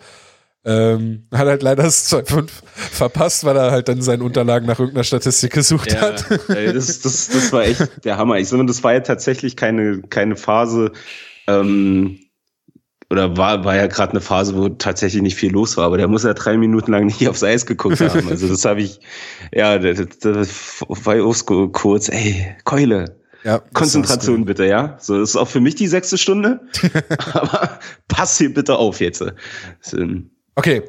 [0.64, 5.04] Ähm, hat halt leider das 2.5 verpasst, weil er halt dann seine Unterlagen nach irgendeiner
[5.04, 6.24] Statistik gesucht hat.
[6.50, 8.38] ey, das, das, das war echt der Hammer.
[8.38, 10.92] Ich sage, das war ja tatsächlich keine, keine Phase,
[11.48, 12.20] ähm,
[13.12, 16.08] oder war, war ja gerade eine Phase, wo tatsächlich nicht viel los war, aber der
[16.08, 18.26] muss ja drei Minuten lang nicht aufs Eis geguckt haben.
[18.26, 19.00] Also das habe ich,
[19.52, 24.96] ja, das, das war auch so kurz, ey, Keule, Ja, Konzentration bitte, ja.
[24.98, 26.60] So das ist auch für mich die sechste Stunde.
[27.34, 29.22] aber pass hier bitte auf jetzt.
[30.54, 30.82] Okay,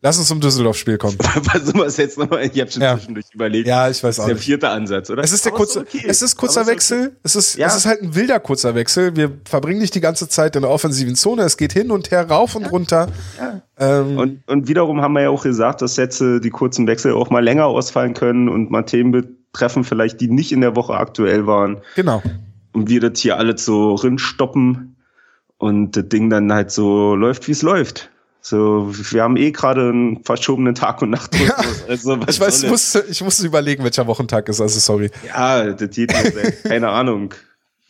[0.00, 1.18] Lass uns zum Düsseldorf-Spiel kommen.
[1.74, 2.44] Wir es jetzt nochmal.
[2.44, 2.94] Ich habe schon ja.
[2.94, 3.66] zwischendurch überlegt.
[3.66, 4.26] Ja, ich weiß auch.
[4.26, 5.24] Das ist der vierte Ansatz, oder?
[5.24, 6.04] Es ist der kurze, okay.
[6.06, 7.08] es ist kurzer Aber Wechsel.
[7.08, 7.16] Okay.
[7.24, 7.66] Es ist, ja.
[7.66, 9.16] es ist halt ein wilder kurzer Wechsel.
[9.16, 11.42] Wir verbringen nicht die ganze Zeit in der offensiven Zone.
[11.42, 12.68] Es geht hin und her, rauf und ja.
[12.68, 13.08] runter.
[13.38, 13.62] Ja.
[13.76, 17.30] Ähm, und, und wiederum haben wir ja auch gesagt, dass jetzt die kurzen Wechsel auch
[17.30, 21.48] mal länger ausfallen können und mal Themen betreffen, vielleicht die nicht in der Woche aktuell
[21.48, 21.80] waren.
[21.96, 22.22] Genau.
[22.72, 24.96] Und wir das hier alles so rinstoppen
[25.56, 28.10] und das Ding dann halt so läuft, wie es läuft.
[28.40, 31.34] So, wir haben eh gerade einen verschobenen Tag und Nacht.
[31.38, 31.56] Ja,
[31.88, 35.10] also, ich weiß, ich musste, ich musste überlegen, welcher Wochentag ist, also sorry.
[35.26, 37.34] Ja, der Titel, keine Ahnung.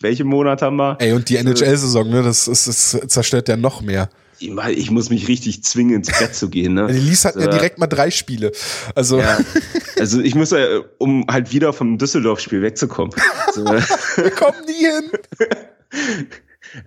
[0.01, 0.97] Welchen Monat haben wir?
[1.01, 4.09] Ey, und die NHL-Saison, ne, das, ist, das zerstört ja noch mehr.
[4.41, 6.75] Ich muss mich richtig zwingen, ins Bett zu gehen.
[6.75, 6.87] Ne?
[6.87, 8.53] Die Lies hat so, ja direkt mal drei Spiele.
[8.95, 9.39] Also, ja,
[9.99, 13.13] also ich muss ja, um halt wieder vom Düsseldorf-Spiel wegzukommen.
[13.53, 13.65] So.
[13.65, 16.29] Wir kommen nie hin.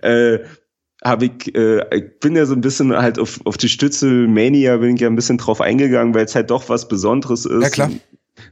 [0.00, 0.38] äh,
[1.04, 4.94] habe ich, äh, ich bin ja so ein bisschen halt auf, auf die Stützel-Mania bin
[4.94, 7.62] ich ja ein bisschen drauf eingegangen, weil es halt doch was Besonderes ist.
[7.62, 7.90] Ja, klar.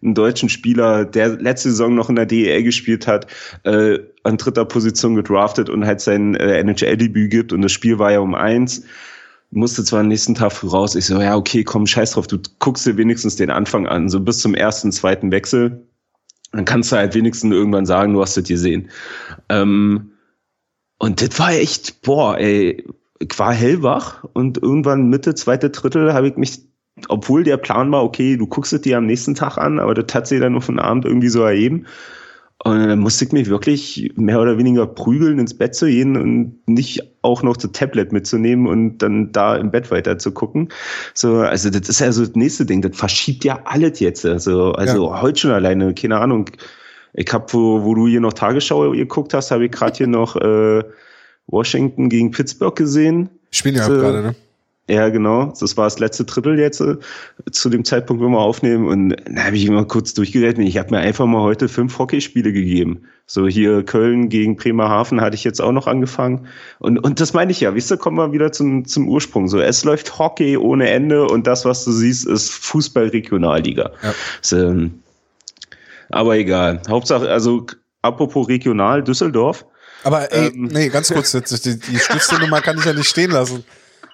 [0.02, 3.26] Einen deutschen Spieler, der letzte Saison noch in der DEL gespielt hat,
[3.64, 8.12] äh, an dritter Position gedraftet und halt sein äh, NHL-Debüt gibt und das Spiel war
[8.12, 8.84] ja um eins.
[9.52, 10.94] Musste zwar am nächsten Tag früh raus.
[10.94, 14.20] Ich so, ja, okay, komm, scheiß drauf, du guckst dir wenigstens den Anfang an, so
[14.20, 15.86] bis zum ersten, zweiten Wechsel.
[16.52, 18.90] Dann kannst du halt wenigstens irgendwann sagen, du hast das gesehen.
[19.48, 20.09] Ähm,
[21.00, 22.84] und das war echt, boah, ey,
[23.20, 26.60] ich war hellwach und irgendwann Mitte, zweite Drittel habe ich mich,
[27.08, 30.14] obwohl der Plan war, okay, du guckst es dir am nächsten Tag an, aber das
[30.14, 31.86] hat sich dann auf den Abend irgendwie so erheben.
[32.62, 36.68] Und dann musste ich mich wirklich mehr oder weniger prügeln, ins Bett zu gehen und
[36.68, 40.68] nicht auch noch das Tablet mitzunehmen und dann da im Bett weiter zu gucken.
[41.14, 42.82] So, also das ist ja so das nächste Ding.
[42.82, 44.26] Das verschiebt ja alles jetzt.
[44.26, 45.22] Also, also ja.
[45.22, 46.50] heute schon alleine, keine Ahnung.
[47.12, 50.36] Ich habe, wo, wo du hier noch Tagesschau geguckt hast, habe ich gerade hier noch
[50.36, 50.82] äh,
[51.46, 53.28] Washington gegen Pittsburgh gesehen.
[53.50, 54.34] Spielen ja auch gerade, ne?
[54.90, 55.54] Ja, genau.
[55.60, 56.96] Das war das letzte Drittel jetzt äh,
[57.52, 58.88] zu dem Zeitpunkt, wenn wir aufnehmen.
[58.88, 60.66] Und da habe ich immer kurz durchgerechnet.
[60.66, 63.02] Ich habe mir einfach mal heute fünf Hockeyspiele gegeben.
[63.24, 66.48] So hier Köln gegen Bremerhaven hatte ich jetzt auch noch angefangen.
[66.80, 67.72] Und, und das meine ich ja.
[67.76, 69.46] Wisst ihr, kommen wir wieder zum, zum Ursprung.
[69.46, 73.92] So, es läuft Hockey ohne Ende und das, was du siehst, ist Fußball-Regionalliga.
[74.02, 74.14] Ja.
[74.42, 74.94] So, ähm,
[76.10, 76.80] aber egal.
[76.88, 77.66] Hauptsache, also
[78.02, 79.64] apropos regional, Düsseldorf.
[80.04, 80.68] Aber ey, ähm.
[80.72, 83.64] nee, ganz kurz, die, die Stütznummer kann ich ja nicht stehen lassen.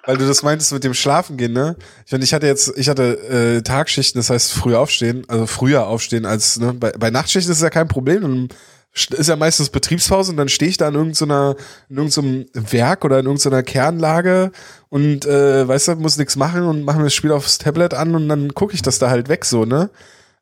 [0.05, 1.75] Weil du das meintest mit dem Schlafen gehen, ne?
[2.05, 5.85] Ich meine, ich hatte jetzt, ich hatte äh, Tagschichten, das heißt früh aufstehen, also früher
[5.85, 6.73] aufstehen als, ne?
[6.73, 8.21] Bei, bei Nachtschichten ist ja kein Problem.
[8.21, 8.49] Dann
[8.93, 11.57] ist ja meistens Betriebspause und dann stehe ich da in irgendeiner,
[11.89, 14.51] in irgendeinem Werk oder in irgendeiner Kernlage
[14.89, 18.15] und äh, weißt du, muss nichts machen und mache mir das Spiel aufs Tablet an
[18.15, 19.89] und dann gucke ich das da halt weg so, ne?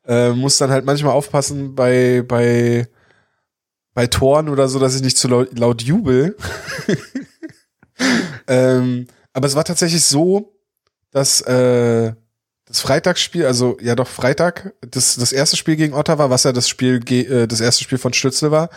[0.06, 2.88] Äh, muss dann halt manchmal aufpassen bei, bei,
[3.94, 6.36] bei Toren oder so, dass ich nicht zu laut, laut jubel.
[8.46, 10.54] ähm, aber es war tatsächlich so,
[11.10, 12.12] dass äh,
[12.66, 16.68] das Freitagsspiel, also ja doch Freitag, das, das erste Spiel gegen Ottawa, was ja das
[16.68, 18.70] Spiel, äh, das erste Spiel von Stützle war,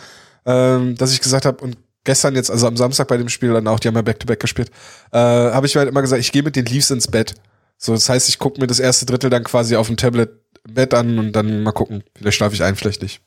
[0.46, 3.68] ähm, dass ich gesagt habe, und gestern jetzt, also am Samstag bei dem Spiel dann
[3.68, 4.70] auch, die haben ja Back-to-Back -back gespielt,
[5.12, 7.34] äh, habe ich mir halt immer gesagt, ich gehe mit den Leafs ins Bett.
[7.76, 10.30] So, das heißt, ich gucke mir das erste Drittel dann quasi auf dem Tablet
[10.68, 12.04] Bett an und dann mal gucken.
[12.14, 13.22] Vielleicht schlafe ich ein, vielleicht nicht.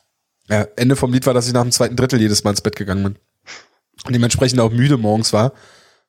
[0.49, 2.75] Ja, Ende vom Lied war, dass ich nach dem zweiten Drittel jedes Mal ins Bett
[2.75, 3.15] gegangen bin.
[4.05, 5.53] Und dementsprechend auch müde morgens war,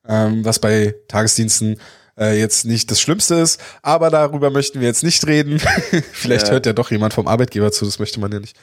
[0.07, 1.79] ähm, was bei Tagesdiensten
[2.19, 3.61] äh, jetzt nicht das Schlimmste ist.
[3.83, 5.59] Aber darüber möchten wir jetzt nicht reden.
[6.13, 6.53] vielleicht ja.
[6.53, 8.57] hört ja doch jemand vom Arbeitgeber zu, das möchte man ja nicht.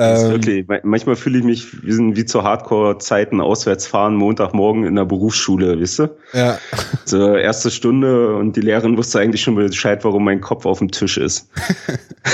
[0.00, 4.94] Ähm, wirklich, manchmal fühle ich mich wie, sind wie zu Hardcore-Zeiten auswärts fahren, Montagmorgen in
[4.94, 6.16] der Berufsschule, wisst ihr?
[6.32, 6.58] Ja.
[7.04, 10.92] So, erste Stunde und die Lehrerin wusste eigentlich schon Bescheid, warum mein Kopf auf dem
[10.92, 11.50] Tisch ist.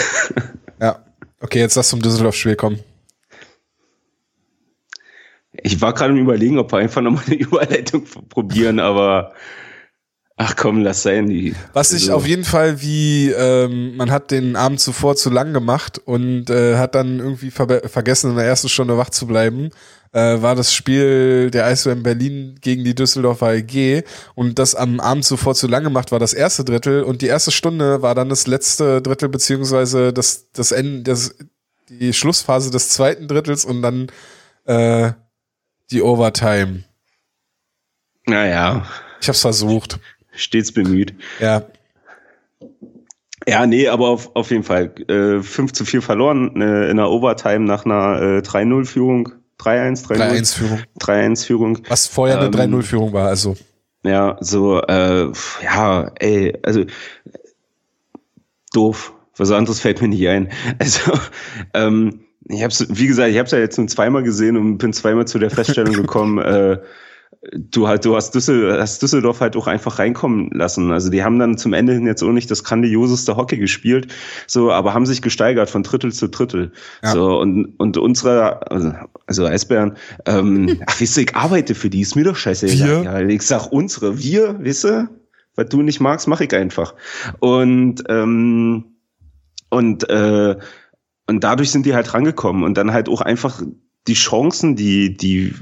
[0.81, 1.03] ja.
[1.41, 2.81] Okay, jetzt lass zum Düsseldorf-Spiel kommen.
[5.53, 9.33] Ich war gerade im Überlegen, ob wir einfach nochmal eine Überleitung probieren, aber
[10.37, 11.29] Ach komm, lass sein.
[11.29, 12.15] Die, Was ich also.
[12.15, 16.77] auf jeden Fall wie, ähm, man hat den Abend zuvor zu lang gemacht und äh,
[16.77, 19.71] hat dann irgendwie ver vergessen, in der ersten Stunde wach zu bleiben,
[20.11, 24.03] äh, war das Spiel der Eisbären Berlin gegen die Düsseldorfer EG
[24.35, 27.53] und das am Abend zuvor zu lang gemacht war das erste Drittel und die erste
[27.53, 31.37] Stunde war dann das letzte Drittel beziehungsweise das, das Ende, das,
[31.89, 34.09] die Schlussphase des zweiten Drittels und dann
[34.65, 35.13] äh,
[35.93, 36.83] die Overtime.
[38.27, 38.85] Naja.
[39.21, 40.01] Ich hab's versucht
[40.37, 41.15] stets bemüht.
[41.41, 41.65] Ja.
[43.47, 44.95] Ja, nee, aber auf, auf jeden Fall.
[45.09, 49.31] Äh, 5 zu 4 verloren äh, in der Overtime nach einer äh, 3-0-Führung.
[49.61, 50.81] 3-1, 3-1-Führung.
[50.99, 51.79] 3-1-Führung.
[51.89, 53.57] Was vorher eine ähm, 3-0-Führung war, also.
[54.03, 55.31] Ja, so, äh,
[55.63, 56.85] ja, ey, also
[58.73, 59.13] doof.
[59.37, 60.51] Was anderes fällt mir nicht ein.
[60.79, 61.13] Also,
[61.75, 64.93] ähm, Ich hab's, wie gesagt, ich habe es ja jetzt nur zweimal gesehen und bin
[64.93, 66.79] zweimal zu der Feststellung gekommen, äh,
[67.53, 70.93] du halt, du hast, Düssel, hast Düsseldorf halt auch einfach reinkommen lassen.
[70.93, 74.13] Also die haben dann zum Ende hin jetzt auch nicht das grandioseste Hockey gespielt,
[74.47, 76.73] so, aber haben sich gesteigert von Drittel zu Drittel.
[77.03, 77.13] Ja.
[77.13, 78.93] So, und, und unsere, also,
[79.27, 82.67] also Eisbären, ähm, ach, wisst ihr, ich arbeite für die, ist mir doch scheiße.
[82.67, 85.09] Ja, ich sag unsere, wir, wisst ihr,
[85.57, 86.95] was du nicht magst, mache ich einfach.
[87.41, 88.85] Und, ähm,
[89.71, 90.57] und, äh,
[91.27, 93.63] und dadurch sind die halt rangekommen und dann halt auch einfach
[94.07, 95.55] die Chancen, die, die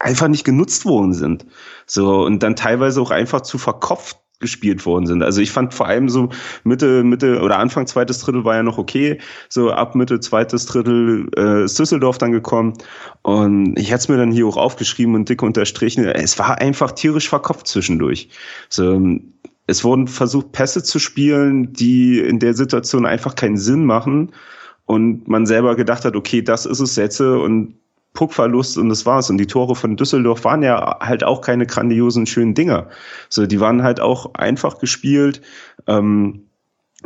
[0.00, 1.46] einfach nicht genutzt worden sind.
[1.86, 5.22] So, und dann teilweise auch einfach zu verkopft gespielt worden sind.
[5.22, 6.30] Also ich fand vor allem so
[6.64, 9.20] Mitte, Mitte oder Anfang zweites Drittel war ja noch okay.
[9.50, 12.72] So ab Mitte zweites Drittel äh, ist Düsseldorf dann gekommen.
[13.20, 16.06] Und ich hätte es mir dann hier auch aufgeschrieben und dick unterstrichen.
[16.06, 18.30] Es war einfach tierisch verkopft zwischendurch.
[18.70, 18.98] So,
[19.66, 24.32] es wurden versucht, Pässe zu spielen, die in der Situation einfach keinen Sinn machen.
[24.86, 27.74] Und man selber gedacht hat, okay, das ist es, Sätze und
[28.14, 29.30] Puckverlust und das war's.
[29.30, 32.88] Und die Tore von Düsseldorf waren ja halt auch keine grandiosen, schönen Dinger.
[33.28, 35.40] So, die waren halt auch einfach gespielt,
[35.86, 36.46] ähm,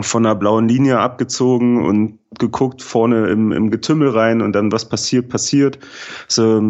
[0.00, 4.88] von der blauen Linie abgezogen und geguckt vorne im, im Getümmel rein und dann was
[4.88, 5.78] passiert, passiert.
[6.26, 6.60] So,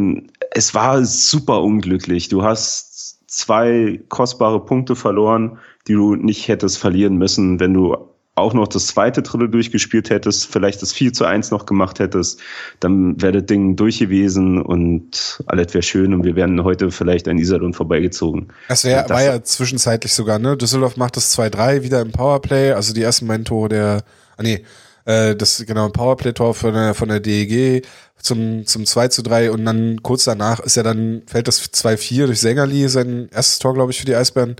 [0.50, 2.28] es war super unglücklich.
[2.28, 7.96] Du hast zwei kostbare Punkte verloren, die du nicht hättest verlieren müssen, wenn du
[8.36, 12.40] auch noch das zweite Drittel durchgespielt hättest, vielleicht das 4 zu 1 noch gemacht hättest,
[12.80, 17.28] dann wäre das Ding durch gewesen und alles wäre schön und wir wären heute vielleicht
[17.28, 18.48] an Iserlohn vorbeigezogen.
[18.68, 20.56] Das, wär, das war ja zwischenzeitlich sogar, ne?
[20.56, 24.04] Düsseldorf macht das 2-3 wieder im Powerplay, also die ersten beiden Tore der,
[24.36, 24.64] ah nee,
[25.04, 27.86] äh, das genau ein Powerplay-Tor von der, von der DEG
[28.18, 32.26] zum, zum 2 zu 3 und dann kurz danach ist ja dann, fällt das 2-4
[32.26, 34.56] durch Sängerli, sein erstes Tor, glaube ich, für die Eisbären.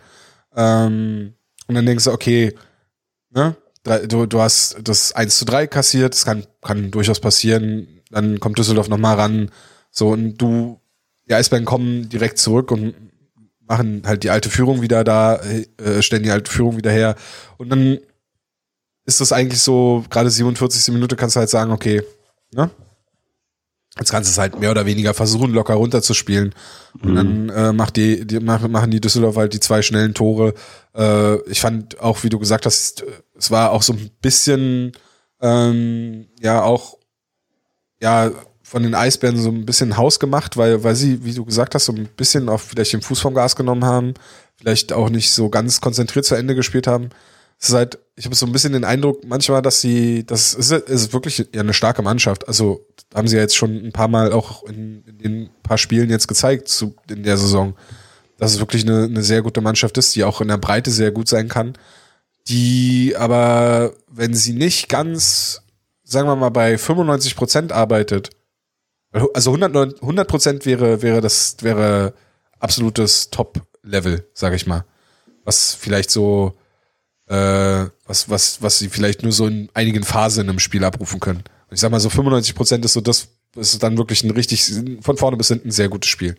[0.55, 1.35] Ähm,
[1.67, 2.55] und dann denkst du, okay,
[3.31, 8.01] ne, du, du hast das 1 zu 3 kassiert, das kann, kann durchaus passieren.
[8.11, 9.51] Dann kommt Düsseldorf nochmal ran.
[9.91, 10.81] So, und du,
[11.29, 12.95] die Eisbären kommen direkt zurück und
[13.61, 17.17] machen halt die alte Führung wieder da, äh, stellen die alte Führung wieder her.
[17.57, 17.99] Und dann
[19.07, 20.93] ist das eigentlich so, gerade 47.
[20.93, 22.03] Minute kannst du halt sagen, okay,
[22.53, 22.71] ne?
[23.99, 26.53] Jetzt kannst du es halt mehr oder weniger versuchen, locker runterzuspielen.
[27.01, 27.15] Und mhm.
[27.15, 30.55] dann äh, macht die, die, machen die Düsseldorf halt die zwei schnellen Tore.
[30.97, 33.05] Äh, ich fand auch, wie du gesagt hast,
[33.39, 34.93] es war auch so ein bisschen,
[35.41, 36.99] ähm, ja, auch,
[38.01, 38.33] ja,
[38.65, 41.85] von den Eisbären so ein bisschen Haus gemacht, weil, weil sie, wie du gesagt hast,
[41.85, 44.15] so ein bisschen auf vielleicht den Fuß vom Gas genommen haben,
[44.57, 47.11] vielleicht auch nicht so ganz konzentriert zu Ende gespielt haben.
[47.61, 51.13] Es halt, ich habe so ein bisschen den Eindruck manchmal, dass sie, das ist, ist
[51.13, 52.47] wirklich eine starke Mannschaft.
[52.49, 56.11] Also haben sie ja jetzt schon ein paar Mal auch in, in den paar Spielen
[56.11, 57.75] jetzt gezeigt zu, in der Saison,
[58.39, 61.11] dass es wirklich eine, eine sehr gute Mannschaft ist, die auch in der Breite sehr
[61.11, 61.75] gut sein kann
[62.49, 65.63] die aber, wenn sie nicht ganz,
[66.03, 68.31] sagen wir mal, bei 95 Prozent arbeitet,
[69.33, 72.15] also 100, 100 Prozent wäre, wäre das, wäre
[72.59, 74.85] absolutes Top-Level, sag ich mal.
[75.45, 76.59] Was vielleicht so,
[77.29, 81.45] äh, was, was, was sie vielleicht nur so in einigen Phasen im Spiel abrufen können.
[81.69, 84.65] Und ich sag mal, so 95 Prozent ist so das, ist dann wirklich ein richtig,
[85.01, 86.37] von vorne bis hinten sehr gutes Spiel.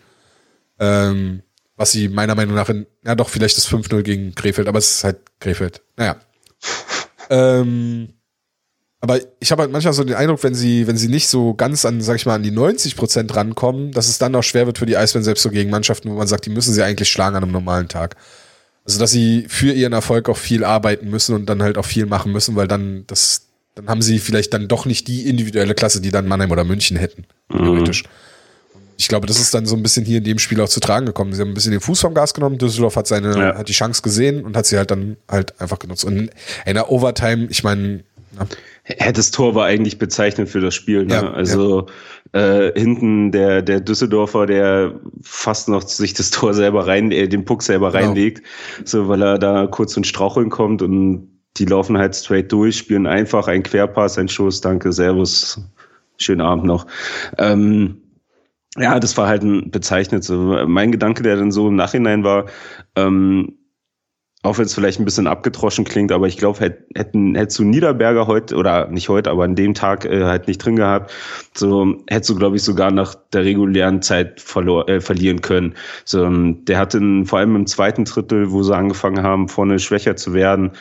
[0.80, 1.41] Ähm,
[1.78, 4.91] was sie meiner Meinung nach in, ja doch, vielleicht das 5-0 gegen Krefeld, aber es
[4.91, 5.82] ist halt Krefeld.
[5.98, 6.17] Naja.
[7.30, 8.10] ähm,
[9.02, 11.86] aber ich habe halt manchmal so den Eindruck, wenn sie, wenn sie nicht so ganz
[11.86, 14.78] an, sag ich mal, an die 90 Prozent rankommen, dass es dann auch schwer wird
[14.78, 17.36] für die Eisbären selbst so gegen Mannschaften, wo man sagt, die müssen sie eigentlich schlagen
[17.36, 18.15] an einem normalen Tag.
[18.86, 22.06] Also, dass sie für ihren Erfolg auch viel arbeiten müssen und dann halt auch viel
[22.06, 26.02] machen müssen, weil dann das, dann haben sie vielleicht dann doch nicht die individuelle Klasse,
[26.02, 28.04] die dann Mannheim oder München hätten, theoretisch.
[28.04, 28.10] Mhm
[28.98, 31.06] ich glaube, das ist dann so ein bisschen hier in dem Spiel auch zu tragen
[31.06, 31.34] gekommen.
[31.34, 32.58] Sie haben ein bisschen den Fuß vom Gas genommen.
[32.58, 33.56] Düsseldorf hat seine, ja.
[33.58, 36.06] hat die Chance gesehen und hat sie halt dann halt einfach genutzt.
[36.06, 36.30] Und
[36.65, 38.04] in der Overtime, ich meine,
[39.00, 39.12] ja.
[39.12, 41.06] Das Tor war eigentlich bezeichnend für das Spiel.
[41.06, 41.13] Ne?
[41.13, 41.86] Ja, also ja.
[42.36, 47.45] Äh, hinten der, der Düsseldorfer, der fast noch sich das Tor selber rein, äh, den
[47.45, 48.08] Puck selber genau.
[48.08, 48.45] reinlegt,
[48.84, 53.07] so weil er da kurz ins Straucheln kommt und die laufen halt straight durch, spielen
[53.07, 55.62] einfach ein Querpass, ein Schuss, danke, Servus,
[56.18, 56.86] schönen Abend noch.
[57.38, 58.01] Ähm,
[58.76, 60.26] ja, das war halt ein bezeichnet.
[60.26, 60.36] So.
[60.68, 62.47] Mein Gedanke, der dann so im Nachhinein war,
[62.97, 63.53] ähm,
[64.46, 67.64] auch wenn es vielleicht ein bisschen abgetroschen klingt, aber ich glaube, hätt, hätten, hättest du
[67.64, 71.12] Niederberger heute, oder nicht heute, aber an dem Tag äh, halt nicht drin gehabt,
[71.54, 75.74] so hättest du, glaube ich, sogar nach der regulären Zeit verlor, äh, verlieren können.
[76.06, 80.34] So, der hatte vor allem im zweiten Drittel, wo sie angefangen haben, vorne schwächer zu
[80.34, 80.72] werden,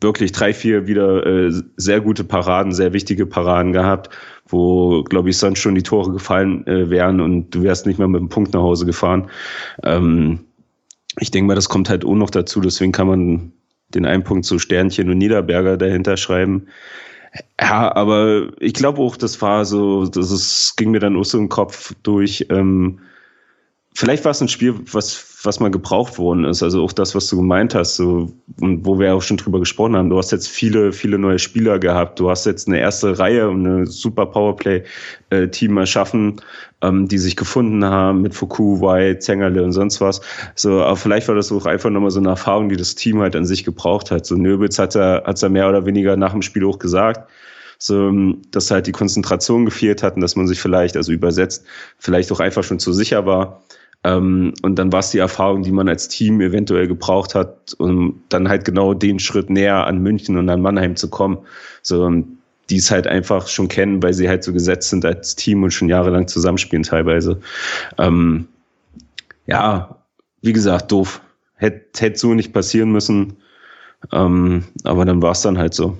[0.00, 4.10] wirklich drei, vier wieder äh, sehr gute Paraden, sehr wichtige Paraden gehabt,
[4.48, 8.08] wo, glaube ich, sonst schon die Tore gefallen äh, wären und du wärst nicht mehr
[8.08, 9.28] mit dem Punkt nach Hause gefahren.
[9.84, 10.40] Ähm,
[11.18, 13.52] ich denke mal, das kommt halt auch noch dazu, deswegen kann man
[13.88, 16.68] den einen Punkt zu Sternchen und Niederberger dahinter schreiben.
[17.60, 21.38] Ja, aber ich glaube auch, das war so, das ist, ging mir dann auch so
[21.38, 22.46] im Kopf durch.
[22.50, 23.00] Ähm,
[23.94, 26.62] vielleicht war es ein Spiel, was, was mal gebraucht worden ist.
[26.62, 29.96] Also auch das, was du gemeint hast, so, und wo wir auch schon drüber gesprochen
[29.96, 30.10] haben.
[30.10, 32.20] Du hast jetzt viele, viele neue Spieler gehabt.
[32.20, 36.40] Du hast jetzt eine erste Reihe und eine super Powerplay-Team erschaffen,
[36.82, 40.20] ähm, die sich gefunden haben mit Fuku, White, Zengerle und sonst was.
[40.54, 43.34] So, aber vielleicht war das auch einfach nochmal so eine Erfahrung, die das Team halt
[43.34, 44.24] an sich gebraucht hat.
[44.24, 47.28] So, Nöbitz hat er, hat's er mehr oder weniger nach dem Spiel auch gesagt
[47.82, 48.12] so,
[48.50, 51.64] dass halt die Konzentration gefehlt hat und dass man sich vielleicht, also übersetzt,
[51.98, 53.62] vielleicht auch einfach schon zu sicher war.
[54.02, 58.22] Ähm, und dann war es die Erfahrung, die man als Team eventuell gebraucht hat, um
[58.28, 61.38] dann halt genau den Schritt näher an München und an Mannheim zu kommen.
[61.82, 62.10] So,
[62.70, 65.72] die es halt einfach schon kennen, weil sie halt so gesetzt sind als Team und
[65.72, 67.40] schon jahrelang zusammenspielen teilweise.
[67.98, 68.48] Ähm,
[69.46, 69.96] ja,
[70.40, 71.20] wie gesagt, doof.
[71.56, 73.36] Hätte hätt so nicht passieren müssen.
[74.12, 75.98] Ähm, aber dann war es dann halt so.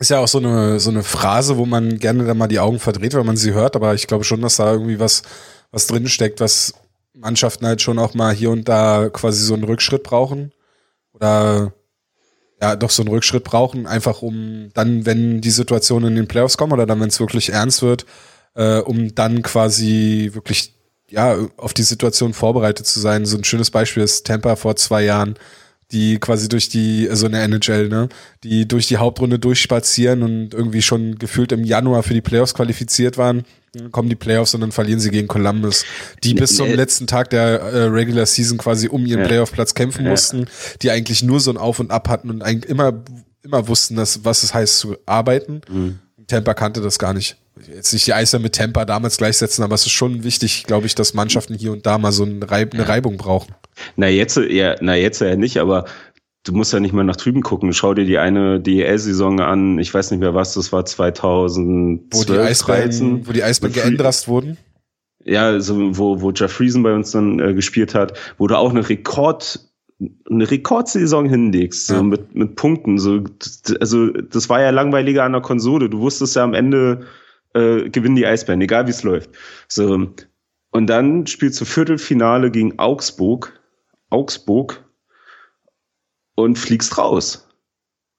[0.00, 2.78] Ist ja auch so eine, so eine Phrase, wo man gerne dann mal die Augen
[2.78, 5.22] verdreht, wenn man sie hört, aber ich glaube schon, dass da irgendwie was,
[5.70, 6.06] was drin
[6.38, 6.74] was
[7.14, 10.52] Mannschaften halt schon auch mal hier und da quasi so einen Rückschritt brauchen.
[11.12, 11.72] Oder
[12.60, 16.58] ja, doch so einen Rückschritt brauchen, einfach um dann, wenn die Situation in den Playoffs
[16.58, 18.04] kommen oder dann, wenn es wirklich ernst wird,
[18.54, 20.74] äh, um dann quasi wirklich
[21.08, 23.24] ja auf die Situation vorbereitet zu sein.
[23.26, 25.36] So ein schönes Beispiel ist Tampa vor zwei Jahren,
[25.92, 28.08] die quasi durch die, also in der NHL, ne,
[28.44, 33.18] die durch die Hauptrunde durchspazieren und irgendwie schon gefühlt im Januar für die Playoffs qualifiziert
[33.18, 35.84] waren dann kommen die Playoffs und dann verlieren sie gegen Columbus,
[36.24, 39.26] die bis zum letzten Tag der äh, Regular Season quasi um ihren ja.
[39.26, 40.10] Playoff-Platz kämpfen ja.
[40.10, 40.46] mussten,
[40.82, 43.04] die eigentlich nur so ein Auf und Ab hatten und eigentlich immer,
[43.42, 45.60] immer wussten, dass, was es heißt zu arbeiten.
[45.70, 45.98] Mhm.
[46.26, 47.36] Tampa kannte das gar nicht.
[47.66, 50.94] Jetzt nicht die Eiser mit Tampa damals gleichsetzen, aber es ist schon wichtig, glaube ich,
[50.94, 53.54] dass Mannschaften hier und da mal so eine, Reib eine Reibung brauchen.
[53.96, 55.84] Na jetzt ja, na jetzt ja nicht, aber
[56.44, 57.72] du musst ja nicht mal nach drüben gucken.
[57.72, 59.78] Schau dir die eine DEL-Saison an.
[59.78, 64.28] Ich weiß nicht mehr was, das war 2012, wo die Eisbären, wo die Eisbären geändert
[64.28, 64.56] wurden.
[65.24, 68.70] Ja, so, wo, wo Jeff Friesen bei uns dann äh, gespielt hat, wo du auch
[68.70, 69.60] eine Rekord,
[70.30, 72.02] eine Rekordsaison hinlegst, so ja.
[72.02, 72.98] mit, mit Punkten.
[72.98, 73.22] So,
[73.80, 75.90] also, das war ja langweiliger an der Konsole.
[75.90, 77.02] Du wusstest ja am Ende,
[77.54, 79.30] äh, gewinnen die Eisbären, egal wie es läuft.
[79.68, 80.08] So.
[80.72, 83.60] Und dann spielst du Viertelfinale gegen Augsburg.
[84.10, 84.84] Augsburg,
[86.34, 87.48] und fliegst raus.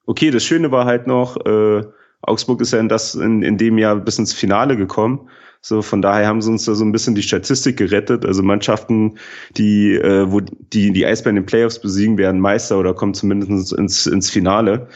[0.06, 1.84] Okay, das Schöne war halt noch, äh,
[2.22, 5.30] Augsburg ist ja in, das, in, in dem Jahr bis ins Finale gekommen.
[5.64, 8.26] So, von daher haben sie uns da so ein bisschen die Statistik gerettet.
[8.26, 9.20] Also Mannschaften,
[9.58, 13.74] die, äh, wo die, die Eisbären in den Playoffs besiegen, werden Meister oder kommen zumindest
[13.74, 14.88] ins, ins Finale.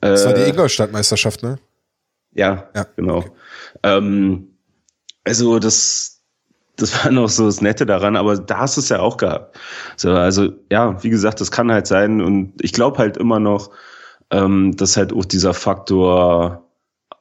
[0.00, 1.58] Das war die äh, Ingolstadt-Meisterschaft, ne?
[2.32, 3.18] Ja, ja genau.
[3.18, 3.30] Okay.
[3.82, 4.48] Ähm,
[5.24, 6.22] also das,
[6.76, 9.58] das war noch so das Nette daran, aber da hast du es ja auch gehabt.
[9.96, 13.70] So, also ja, wie gesagt, das kann halt sein und ich glaube halt immer noch,
[14.30, 16.60] ähm, dass halt auch dieser Faktor,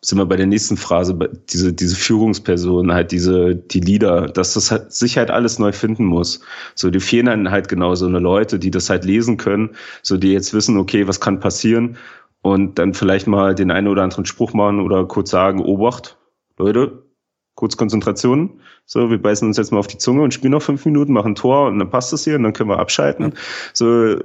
[0.02, 1.18] sind wir bei der nächsten Phrase,
[1.50, 6.06] diese, diese Führungsperson, halt diese, die Leader, dass das halt, sich halt alles neu finden
[6.06, 6.42] muss.
[6.76, 10.18] So, die fehlen dann halt genau so eine Leute, die das halt lesen können, so
[10.18, 11.98] die jetzt wissen, okay, was kann passieren
[12.42, 16.18] und dann vielleicht mal den einen oder anderen Spruch machen oder kurz sagen, Obacht,
[16.58, 17.04] Leute,
[17.56, 18.62] kurz Konzentration.
[18.86, 21.36] So, wir beißen uns jetzt mal auf die Zunge und spielen noch fünf Minuten, machen
[21.36, 23.34] Tor und dann passt das hier und dann können wir abschalten.
[23.74, 24.18] So,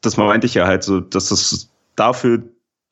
[0.00, 2.42] das meinte ich ja halt so, dass das dafür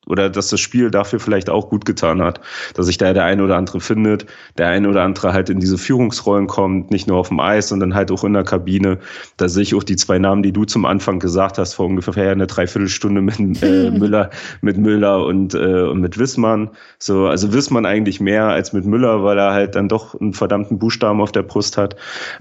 [0.07, 2.41] oder dass das Spiel dafür vielleicht auch gut getan hat,
[2.73, 4.25] dass sich da der eine oder andere findet,
[4.57, 7.93] der eine oder andere halt in diese Führungsrollen kommt, nicht nur auf dem Eis, sondern
[7.93, 8.99] halt auch in der Kabine.
[9.37, 12.31] Da sehe ich auch die zwei Namen, die du zum Anfang gesagt hast, vor ungefähr
[12.31, 14.29] eine Dreiviertelstunde mit äh, Müller,
[14.61, 16.69] mit Müller und, äh, und mit Wissmann.
[16.99, 20.79] So, also Wissmann eigentlich mehr als mit Müller, weil er halt dann doch einen verdammten
[20.79, 21.95] Buchstaben auf der Brust hat.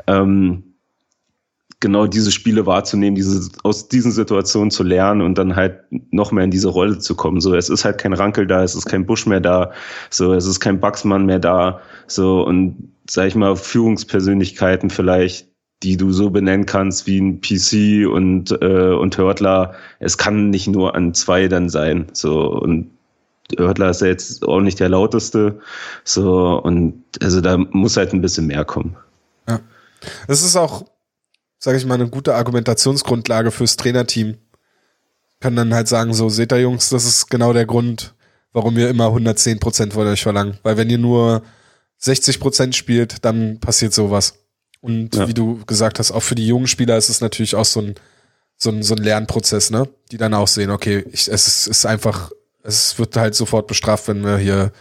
[0.06, 0.65] Ähm,
[1.80, 6.44] genau diese Spiele wahrzunehmen, diese, aus diesen Situationen zu lernen und dann halt noch mehr
[6.44, 7.40] in diese Rolle zu kommen.
[7.40, 9.72] So, es ist halt kein Rankel da, es ist kein Busch mehr da,
[10.10, 15.48] so, es ist kein Bugsmann mehr da, so, und sag ich mal, Führungspersönlichkeiten vielleicht,
[15.82, 19.74] die du so benennen kannst wie ein PC und, äh, und Hörtler.
[19.98, 22.90] Es kann nicht nur an zwei dann sein, so, und
[23.58, 25.60] Hörtler ist ja jetzt auch nicht der lauteste,
[26.04, 28.96] so, und also da muss halt ein bisschen mehr kommen.
[29.46, 29.60] Ja.
[30.26, 30.86] Es ist auch
[31.58, 34.36] sage ich mal, eine gute Argumentationsgrundlage fürs Trainerteam.
[35.40, 38.14] Kann dann halt sagen, so, seht ihr Jungs, das ist genau der Grund,
[38.52, 40.58] warum wir immer 110 Prozent von euch verlangen.
[40.62, 41.42] Weil wenn ihr nur
[41.98, 44.34] 60 Prozent spielt, dann passiert sowas.
[44.80, 45.28] Und ja.
[45.28, 47.94] wie du gesagt hast, auch für die jungen Spieler ist es natürlich auch so ein,
[48.56, 49.88] so ein, so ein Lernprozess, ne?
[50.10, 52.30] Die dann auch sehen, okay, ich, es ist, ist einfach,
[52.62, 54.72] es wird halt sofort bestraft, wenn wir hier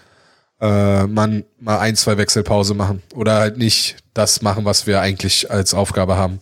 [0.62, 3.02] äh, man mal ein, zwei Wechselpause machen.
[3.14, 6.40] Oder halt nicht das machen, was wir eigentlich als Aufgabe haben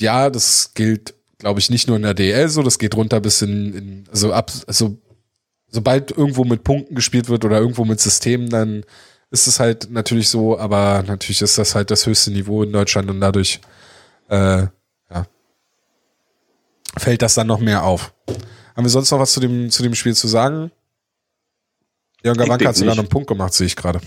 [0.00, 3.42] ja, das gilt, glaube ich, nicht nur in der DL so, das geht runter bis
[3.42, 4.98] in, in also ab, also
[5.68, 8.84] sobald irgendwo mit Punkten gespielt wird oder irgendwo mit Systemen, dann
[9.30, 13.08] ist es halt natürlich so, aber natürlich ist das halt das höchste Niveau in Deutschland
[13.10, 13.60] und dadurch
[14.28, 14.66] äh,
[15.10, 15.26] ja,
[16.96, 18.12] fällt das dann noch mehr auf.
[18.76, 20.70] Haben wir sonst noch was zu dem, zu dem Spiel zu sagen?
[22.24, 24.00] Jörn Gawanka hat sogar noch einen Punkt gemacht, sehe ich gerade.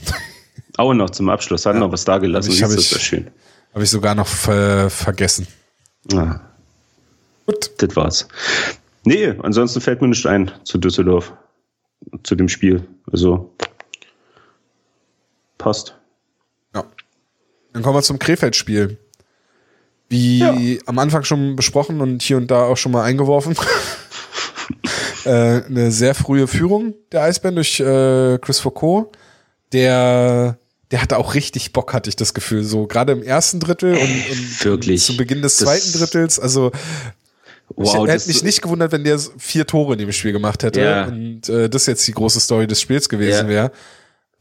[0.77, 1.79] Auch noch zum Abschluss, hat ja.
[1.79, 2.51] noch was da gelassen.
[2.51, 3.31] Habe ich, hab ich, schön.
[3.73, 5.47] Hab ich sogar noch ver vergessen.
[6.11, 6.39] Ah.
[7.45, 7.71] Gut.
[7.77, 8.27] Das war's.
[9.05, 11.33] Nee, ansonsten fällt mir nicht ein zu Düsseldorf,
[12.23, 12.87] zu dem Spiel.
[13.11, 13.53] Also
[15.57, 15.95] passt.
[16.73, 16.85] Ja.
[17.73, 18.97] Dann kommen wir zum Krefeld-Spiel.
[20.09, 20.79] Wie ja.
[20.85, 23.55] am Anfang schon besprochen und hier und da auch schon mal eingeworfen.
[25.25, 29.17] äh, eine sehr frühe Führung der Eisbären durch äh, Chris Foucault,
[29.71, 30.57] der
[30.93, 32.63] der hatte auch richtig Bock, hatte ich das Gefühl.
[32.63, 35.03] So gerade im ersten Drittel und, und Wirklich?
[35.03, 36.39] zu Beginn des zweiten Drittels.
[36.39, 36.71] Also
[37.75, 40.81] Wow, ich hätte mich nicht gewundert, wenn der vier Tore in dem Spiel gemacht hätte
[40.81, 41.05] ja.
[41.05, 43.47] und äh, das jetzt die große Story des Spiels gewesen ja.
[43.47, 43.71] wäre.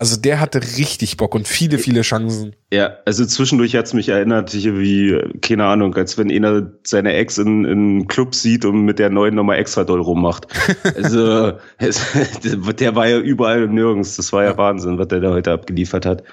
[0.02, 2.56] Also der hatte richtig Bock und viele, viele Chancen.
[2.72, 7.64] Ja, also zwischendurch hat's mich erinnert, wie, keine Ahnung, als wenn einer seine Ex in,
[7.64, 10.48] in Club sieht und mit der neuen Nummer extra doll rummacht.
[10.96, 11.52] Also
[12.80, 14.16] der war ja überall und nirgends.
[14.16, 16.24] Das war ja, ja Wahnsinn, was der da heute abgeliefert hat.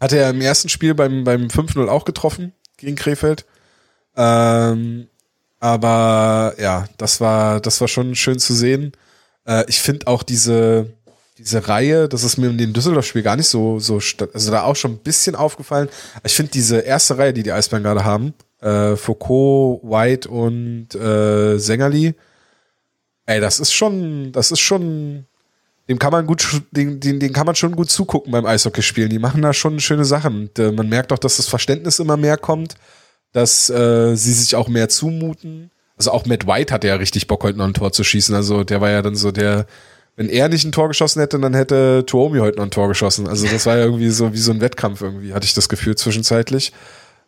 [0.00, 3.44] Hat er im ersten Spiel beim, beim 5-0 auch getroffen gegen Krefeld.
[4.16, 5.08] Ähm,
[5.60, 8.92] aber ja, das war, das war schon schön zu sehen.
[9.46, 10.94] Äh, ich finde auch diese,
[11.38, 14.00] diese Reihe, das ist mir in dem Düsseldorf-Spiel gar nicht so, so,
[14.32, 15.88] also da auch schon ein bisschen aufgefallen.
[16.22, 21.58] Ich finde diese erste Reihe, die die Eisbären gerade haben, äh, Foucault, White und äh,
[21.58, 22.14] Sängerli,
[23.26, 25.26] ey, das ist schon, das ist schon,
[25.88, 29.10] dem kann man gut, den, den, den kann man schon gut zugucken beim Eishockey spielen.
[29.10, 30.42] Die machen da schon schöne Sachen.
[30.42, 32.76] Und, äh, man merkt auch, dass das Verständnis immer mehr kommt,
[33.32, 35.70] dass äh, sie sich auch mehr zumuten.
[35.96, 38.34] Also auch Matt White hatte ja richtig Bock, heute noch ein Tor zu schießen.
[38.34, 39.66] Also der war ja dann so der,
[40.16, 43.26] wenn er nicht ein Tor geschossen hätte, dann hätte Tuomi heute noch ein Tor geschossen.
[43.26, 45.96] Also das war ja irgendwie so wie so ein Wettkampf irgendwie, hatte ich das Gefühl
[45.96, 46.72] zwischenzeitlich.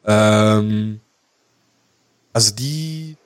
[0.05, 1.01] Ähm,
[2.33, 3.17] also die,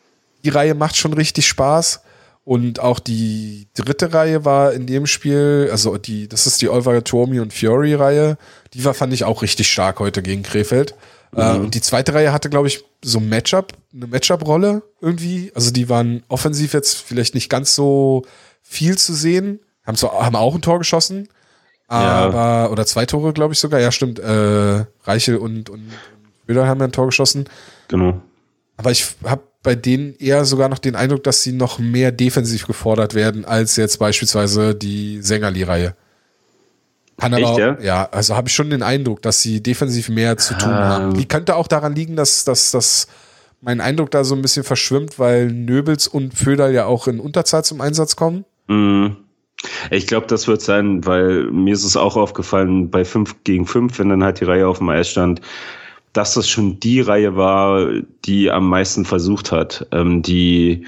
[0.45, 2.03] die Reihe macht schon richtig Spaß.
[2.43, 7.03] Und auch die dritte Reihe war in dem Spiel, also die, das ist die Olvara
[7.03, 8.39] Tuomi und Fiori Reihe,
[8.73, 10.95] die war, fand ich auch richtig stark heute gegen Krefeld.
[11.37, 11.65] Äh, mhm.
[11.67, 15.53] und die zweite Reihe hatte, glaube ich, so Matchup, eine Matchup-Rolle irgendwie.
[15.55, 18.25] Also die waren offensiv jetzt vielleicht nicht ganz so
[18.71, 19.59] viel zu sehen.
[19.85, 21.29] Haben, so, haben auch ein Tor geschossen.
[21.89, 22.69] Aber, ja.
[22.69, 23.81] oder zwei Tore, glaube ich sogar.
[23.81, 24.21] Ja, stimmt.
[24.21, 25.91] Äh, Reichel und, und,
[26.47, 27.49] Böder haben ja ein Tor geschossen.
[27.89, 28.23] Genau.
[28.77, 32.67] Aber ich habe bei denen eher sogar noch den Eindruck, dass sie noch mehr defensiv
[32.67, 35.97] gefordert werden als jetzt beispielsweise die Sängerli-Reihe.
[37.19, 37.81] Kann aber, Echt, ja?
[37.81, 40.89] ja, also habe ich schon den Eindruck, dass sie defensiv mehr zu tun ah.
[40.89, 41.15] haben.
[41.15, 43.09] Die könnte auch daran liegen, dass, dass, dass
[43.61, 47.65] mein Eindruck da so ein bisschen verschwimmt, weil Nöbels und Föderl ja auch in Unterzahl
[47.65, 48.45] zum Einsatz kommen.
[48.71, 49.17] Mhm.
[49.91, 53.99] Ich glaube, das wird sein, weil mir ist es auch aufgefallen, bei 5 gegen 5,
[53.99, 55.43] wenn dann halt die Reihe auf dem Eis stand,
[56.15, 57.91] dass das schon die Reihe war,
[58.25, 60.87] die am meisten versucht hat, ähm, die,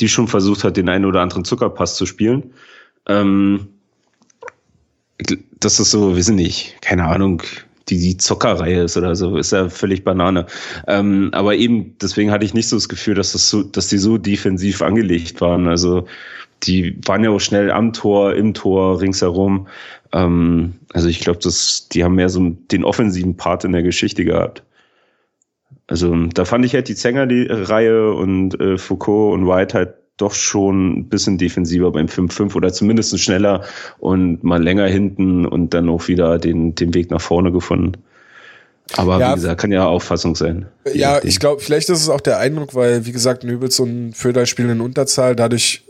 [0.00, 2.52] die schon versucht hat, den einen oder anderen Zuckerpass zu spielen.
[3.06, 3.68] Ähm,
[5.60, 7.42] das ist so, wir sind nicht, keine Ahnung,
[7.88, 10.46] die, die Zockerreihe ist oder so, ist ja völlig Banane.
[10.86, 13.98] Ähm, aber eben, deswegen hatte ich nicht so das Gefühl, dass das so, dass die
[13.98, 15.68] so defensiv angelegt waren.
[15.68, 16.06] Also
[16.66, 19.68] die waren ja auch schnell am Tor, im Tor, ringsherum.
[20.12, 21.40] Ähm, also ich glaube,
[21.92, 24.62] die haben mehr so den offensiven Part in der Geschichte gehabt.
[25.86, 29.94] Also da fand ich halt die Zänger die Reihe und äh, Foucault und White halt
[30.16, 33.64] doch schon ein bisschen defensiver beim 5-5 oder zumindest schneller
[33.98, 37.96] und mal länger hinten und dann auch wieder den, den Weg nach vorne gefunden.
[38.92, 40.66] Aber ja, wie gesagt, kann ja Auffassung sein.
[40.92, 44.46] Ja, ich glaube, vielleicht ist es auch der Eindruck, weil, wie gesagt, Nöbels und Föder
[44.46, 45.34] spielen in Unterzahl.
[45.34, 45.84] Dadurch,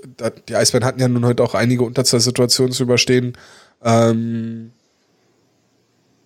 [0.49, 3.37] die Eisbären hatten ja nun heute auch einige Unterzahlsituationen zu überstehen.
[3.85, 4.71] Ähm,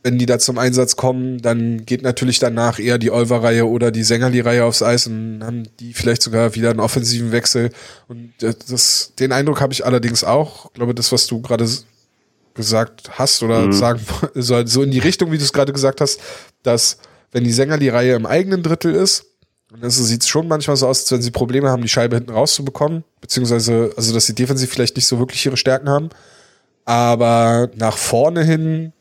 [0.03, 4.05] wenn die da zum Einsatz kommen, dann geht natürlich danach eher die Olver-Reihe oder die
[4.05, 7.71] Sängerli-Reihe aufs Eis und haben die vielleicht sogar wieder einen offensiven Wechsel.
[8.07, 10.67] Und das, den Eindruck habe ich allerdings auch.
[10.67, 11.67] Ich glaube, das, was du gerade
[12.59, 13.73] gesagt hast oder mhm.
[13.73, 14.01] sagen
[14.35, 16.21] so, so in die Richtung, wie du es gerade gesagt hast,
[16.63, 16.99] dass
[17.33, 19.25] wenn die Sänger die Reihe im eigenen Drittel ist,
[19.81, 22.33] dann sieht es schon manchmal so aus, als wenn sie Probleme haben, die Scheibe hinten
[22.33, 26.09] rauszubekommen, beziehungsweise, also dass sie defensiv vielleicht nicht so wirklich ihre Stärken haben.
[26.85, 28.93] Aber nach vorne hin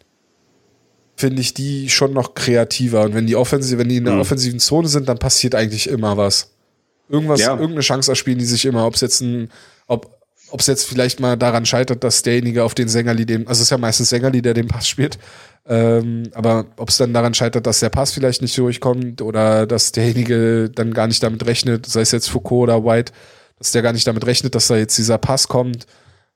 [1.16, 3.04] finde ich die schon noch kreativer.
[3.04, 4.22] Und wenn die Offensive, wenn die in der mhm.
[4.22, 6.52] offensiven Zone sind, dann passiert eigentlich immer was.
[7.10, 7.52] Irgendwas, ja.
[7.52, 9.50] irgendeine Chance erspielen die sich immer, ob es jetzt ein,
[9.88, 10.17] ob,
[10.50, 13.64] ob es jetzt vielleicht mal daran scheitert, dass derjenige auf den Sängerli den, also es
[13.64, 15.18] ist ja meistens Sängerli, der den Pass spielt,
[15.68, 19.92] ähm, aber ob es dann daran scheitert, dass der Pass vielleicht nicht durchkommt oder dass
[19.92, 23.12] derjenige dann gar nicht damit rechnet, sei es jetzt Foucault oder White,
[23.60, 25.86] dass der gar nicht damit rechnet, dass da jetzt dieser Pass kommt.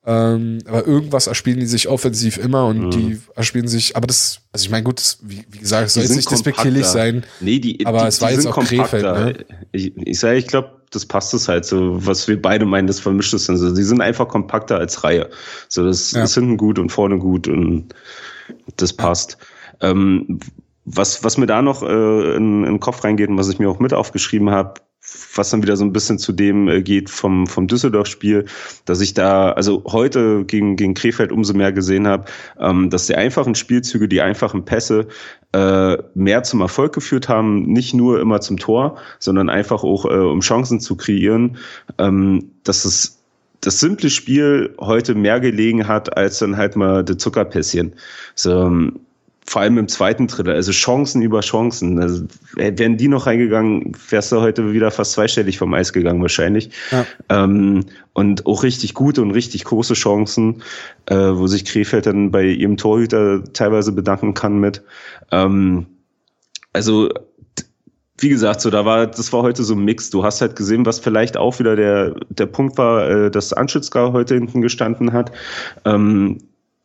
[0.04, 2.92] Ähm, aber irgendwas erspielen die sich offensiv immer und mhm.
[2.92, 6.04] die erspielen sich, aber das, also ich meine, gut, das, wie, wie, gesagt, es soll
[6.04, 7.24] jetzt nicht despektierlich sein.
[7.40, 9.46] Nee, die, aber die, es war jetzt auch Krefeld, ne?
[9.72, 13.00] Ich, ich sage, ich glaube, das passt es halt so, was wir beide meinen, das
[13.00, 13.74] vermischt es dann so.
[13.74, 15.30] Die sind einfach kompakter als Reihe.
[15.70, 16.24] So, das ja.
[16.24, 17.94] ist hinten gut und vorne gut und
[18.78, 19.38] das passt.
[19.80, 20.40] Ähm,
[20.86, 23.70] was, was mir da noch äh, in, in den Kopf reingeht und was ich mir
[23.70, 24.82] auch mit aufgeschrieben habe,
[25.36, 28.46] was dann wieder so ein bisschen zu dem äh, geht vom, vom Düsseldorf-Spiel,
[28.86, 32.26] dass ich da, also heute gegen, gegen Krefeld umso mehr gesehen habe,
[32.60, 35.08] ähm, dass die einfachen Spielzüge, die einfachen Pässe
[35.54, 40.10] äh, mehr zum Erfolg geführt haben, nicht nur immer zum Tor, sondern einfach auch, äh,
[40.10, 41.58] um Chancen zu kreieren,
[41.98, 43.18] ähm, dass es
[43.62, 47.94] das simple Spiel heute mehr gelegen hat, als dann halt mal die Zuckerpässchen.
[48.34, 49.00] So, ähm,
[49.46, 52.00] vor allem im zweiten Drittel, also Chancen über Chancen.
[52.00, 52.26] Also
[52.56, 56.70] wären die noch reingegangen, wärst du heute wieder fast zweistellig vom Eis gegangen wahrscheinlich.
[56.92, 57.06] Ja.
[57.30, 60.62] Ähm, und auch richtig gute und richtig große Chancen,
[61.08, 64.84] äh, wo sich Krefeld dann bei ihrem Torhüter teilweise bedanken kann mit.
[65.32, 65.88] Ähm,
[66.74, 67.10] also
[68.20, 70.12] wie gesagt, so da war, das war heute so ein Mix.
[70.12, 74.14] Du hast halt gesehen, was vielleicht auch wieder der der Punkt war, äh, dass Anschützgar
[74.14, 75.32] heute hinten gestanden hat.
[75.86, 76.38] Ähm,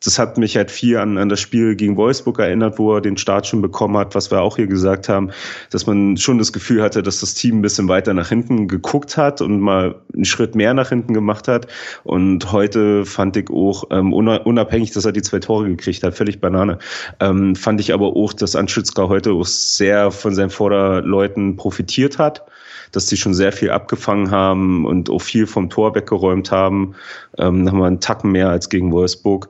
[0.05, 3.17] das hat mich halt viel an, an das Spiel gegen Wolfsburg erinnert, wo er den
[3.17, 5.31] Start schon bekommen hat, was wir auch hier gesagt haben,
[5.71, 9.17] dass man schon das Gefühl hatte, dass das Team ein bisschen weiter nach hinten geguckt
[9.17, 11.67] hat und mal einen Schritt mehr nach hinten gemacht hat.
[12.05, 16.41] Und heute fand ich auch, ähm, unabhängig, dass er die zwei Tore gekriegt hat, völlig
[16.41, 16.79] Banane,
[17.21, 22.45] ähm, fand ich aber auch, dass Anschützka heute auch sehr von seinen Vorderleuten profitiert hat
[22.93, 26.95] dass die schon sehr viel abgefangen haben und auch viel vom Tor weggeräumt haben.
[27.37, 29.49] Ähm, nochmal einen Tacken mehr als gegen Wolfsburg.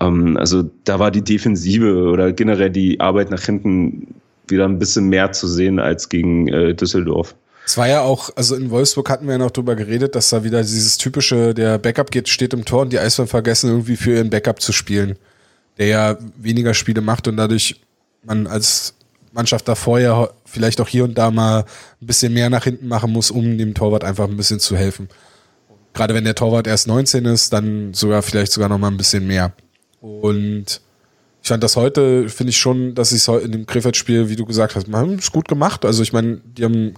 [0.00, 4.14] Ähm, also da war die Defensive oder generell die Arbeit nach hinten
[4.48, 7.34] wieder ein bisschen mehr zu sehen als gegen äh, Düsseldorf.
[7.66, 10.42] Es war ja auch, also in Wolfsburg hatten wir ja noch drüber geredet, dass da
[10.42, 14.14] wieder dieses typische, der Backup geht, steht im Tor und die Eisbären vergessen irgendwie für
[14.14, 15.16] ihren Backup zu spielen,
[15.78, 17.80] der ja weniger Spiele macht und dadurch
[18.24, 18.94] man als
[19.32, 21.60] Mannschaft davor ja vielleicht auch hier und da mal
[22.00, 25.08] ein bisschen mehr nach hinten machen muss, um dem Torwart einfach ein bisschen zu helfen.
[25.92, 29.26] Gerade wenn der Torwart erst 19 ist, dann sogar vielleicht sogar noch mal ein bisschen
[29.26, 29.52] mehr.
[30.00, 30.80] Und
[31.42, 34.44] ich fand das heute, finde ich schon, dass sie es in dem Krefeld-Spiel, wie du
[34.44, 35.84] gesagt hast, haben es gut gemacht.
[35.84, 36.40] Also ich meine,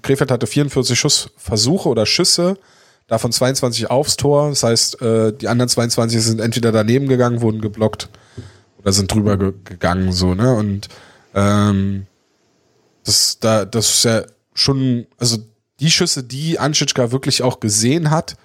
[0.03, 2.59] Krefeld hatte 44 Schussversuche oder Schüsse,
[3.07, 4.49] davon 22 aufs Tor.
[4.49, 8.09] Das heißt, äh, die anderen 22 sind entweder daneben gegangen, wurden geblockt
[8.79, 10.55] oder sind drüber ge gegangen, so, ne?
[10.55, 10.89] Und
[11.35, 12.07] ähm,
[13.05, 14.23] das, da, das ist ja
[14.55, 15.39] schon, also
[15.81, 18.37] die Schüsse, die Anschitschka wirklich auch gesehen hat,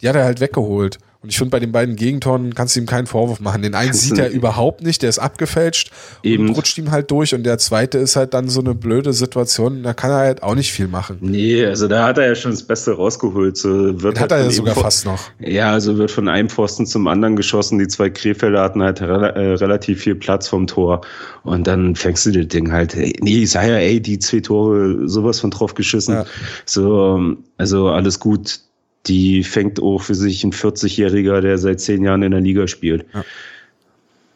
[0.00, 0.98] die hat er halt weggeholt.
[1.22, 3.62] Und ich finde, bei den beiden Gegentoren kannst du ihm keinen Vorwurf machen.
[3.62, 5.92] Den einen sieht er überhaupt nicht, der ist abgefälscht
[6.24, 6.48] Eben.
[6.48, 7.32] und rutscht ihm halt durch.
[7.32, 10.56] Und der zweite ist halt dann so eine blöde Situation, da kann er halt auch
[10.56, 11.18] nicht viel machen.
[11.20, 13.56] Nee, also da hat er ja schon das Beste rausgeholt.
[13.56, 13.70] So
[14.02, 15.20] wird Den halt hat er ja sogar fast noch.
[15.38, 17.78] Ja, also wird von einem Pfosten zum anderen geschossen.
[17.78, 21.02] Die zwei Krefelder hatten halt re äh, relativ viel Platz vom Tor.
[21.44, 24.40] Und dann fängst du das Ding halt, ey, nee, ich sag ja, ey, die zwei
[24.40, 26.14] Tore, sowas von drauf geschissen.
[26.14, 26.24] Ja.
[26.66, 28.60] So, also alles gut
[29.06, 33.06] die fängt auch für sich ein 40-Jähriger, der seit zehn Jahren in der Liga spielt.
[33.12, 33.24] Ja.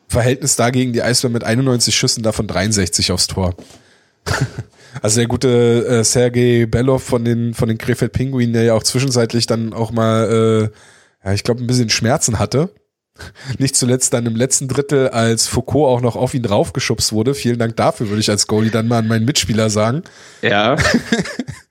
[0.08, 3.54] Verhältnis dagegen die Eisbären mit 91 Schüssen, davon 63 aufs Tor.
[5.02, 8.82] also der gute äh, Sergei Belov von den, von den Krefeld Pinguinen, der ja auch
[8.82, 10.70] zwischenzeitlich dann auch mal,
[11.22, 12.70] äh, ja, ich glaube, ein bisschen Schmerzen hatte.
[13.58, 17.34] Nicht zuletzt dann im letzten Drittel, als Foucault auch noch auf ihn draufgeschubst wurde.
[17.34, 20.02] Vielen Dank dafür, würde ich als Goalie dann mal an meinen Mitspieler sagen.
[20.42, 20.76] Ja.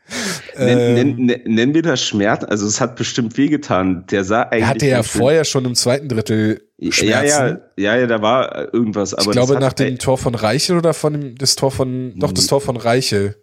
[0.58, 4.06] Nenn, nenn, nennen wir das Schmerz, also es hat bestimmt wehgetan.
[4.12, 4.62] Der sah eigentlich.
[4.62, 7.08] Er hatte ja vorher schon im zweiten Drittel Schmerzen.
[7.08, 9.16] Ja, ja, ja, ja, da war irgendwas.
[9.20, 12.48] Ich glaube, nach dem Tor von Reichel oder von dem, das Tor von, doch das
[12.48, 13.36] Tor von Reichel.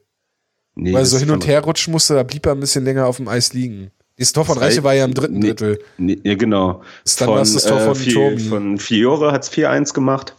[0.75, 3.07] Nee, Weil er so hin und her rutschen musste, da blieb er ein bisschen länger
[3.07, 3.91] auf dem Eis liegen.
[4.19, 5.79] Das Tor von Reichel war ja im dritten nee, Drittel.
[5.99, 6.83] Nee, ja, genau.
[7.19, 8.41] Dann war es das Tor von äh, Tormi.
[8.41, 10.37] Von Fiore hat's 4-1 gemacht.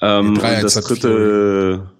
[0.00, 1.90] Ähm, nee, das dritte,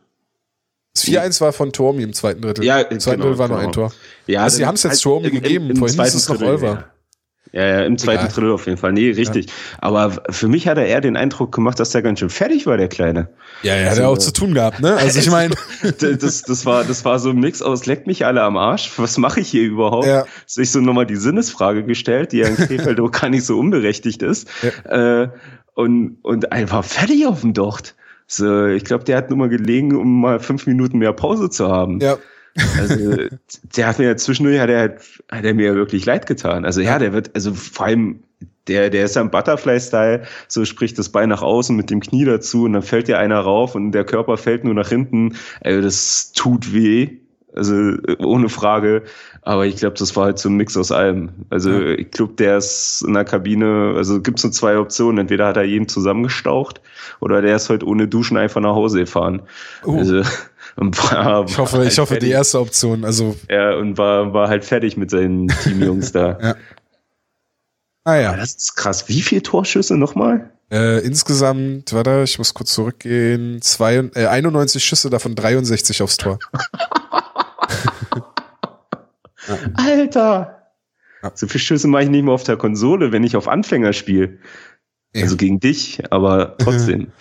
[0.94, 2.64] das 4-1 war von Tormi im zweiten Drittel.
[2.64, 3.60] Ja, Im zweiten genau, Drittel war genau.
[3.60, 3.92] noch ein Tor.
[4.28, 5.70] Ja, also sie haben es jetzt Tormi halt gegeben.
[5.70, 6.84] Im, Vorhin ist es noch Olver.
[7.52, 7.66] Ja.
[7.66, 8.32] ja, im zweiten Egal.
[8.32, 8.92] Drittel auf jeden Fall.
[8.92, 9.46] Nee, richtig.
[9.46, 9.52] Ja.
[9.78, 12.76] Aber für mich hat er eher den Eindruck gemacht, dass der ganz schön fertig war,
[12.76, 13.28] der Kleine.
[13.64, 14.94] Ja, ja, also, hat er auch zu tun gehabt, ne?
[14.94, 15.56] Also ich meine.
[15.98, 18.92] das, das, war, das war so ein Mix aus, leckt mich alle am Arsch.
[18.96, 20.06] Was mache ich hier überhaupt?
[20.06, 20.26] Ja.
[20.46, 24.22] Sich so nochmal die Sinnesfrage gestellt, die ja in Krefeld auch gar nicht so unberechtigt
[24.22, 24.48] ist.
[24.62, 25.22] Ja.
[25.22, 25.28] Äh,
[25.74, 27.96] und, und einfach fertig auf dem Docht.
[28.26, 31.68] So, ich glaube, der hat nur mal gelegen, um mal fünf Minuten mehr Pause zu
[31.68, 32.00] haben.
[32.00, 32.18] Ja.
[32.78, 33.16] Also,
[33.76, 34.96] der hat mir zwischendurch hat er,
[35.30, 36.64] hat er mir wirklich leid getan.
[36.64, 38.20] Also ja, der wird, also vor allem,
[38.68, 42.24] der, der ist ja im Butterfly-Style, so spricht das Bein nach außen mit dem Knie
[42.24, 45.36] dazu und dann fällt dir einer rauf und der Körper fällt nur nach hinten.
[45.62, 47.18] Also das tut weh.
[47.54, 49.02] Also ohne Frage.
[49.42, 51.30] Aber ich glaube, das war halt so ein Mix aus allem.
[51.50, 51.92] Also ja.
[51.92, 55.18] ich glaube, der ist in der Kabine, also gibt es nur zwei Optionen.
[55.18, 56.80] Entweder hat er jeden zusammengestaucht
[57.20, 59.42] oder der ist halt ohne Duschen einfach nach Hause gefahren.
[59.84, 59.98] Uh.
[59.98, 60.22] Also,
[60.76, 63.04] war, ich hoffe, halt ich hoffe die erste Option.
[63.04, 66.38] Also ja, und war, war halt fertig mit seinen Teamjungs da.
[66.42, 66.54] ja.
[68.04, 68.28] Ah ja.
[68.30, 69.08] Aber das ist krass.
[69.08, 70.50] Wie viele Torschüsse nochmal?
[70.70, 73.60] Äh, insgesamt, warte, ich muss kurz zurückgehen.
[73.62, 76.38] Zwei, äh, 91 Schüsse, davon 63 aufs Tor.
[79.48, 79.58] ja.
[79.74, 80.70] Alter!
[81.22, 81.32] Ja.
[81.34, 84.38] So viele Schüsse mache ich nicht mehr auf der Konsole, wenn ich auf Anfänger spiele.
[85.14, 85.22] Ja.
[85.22, 87.12] Also gegen dich, aber trotzdem.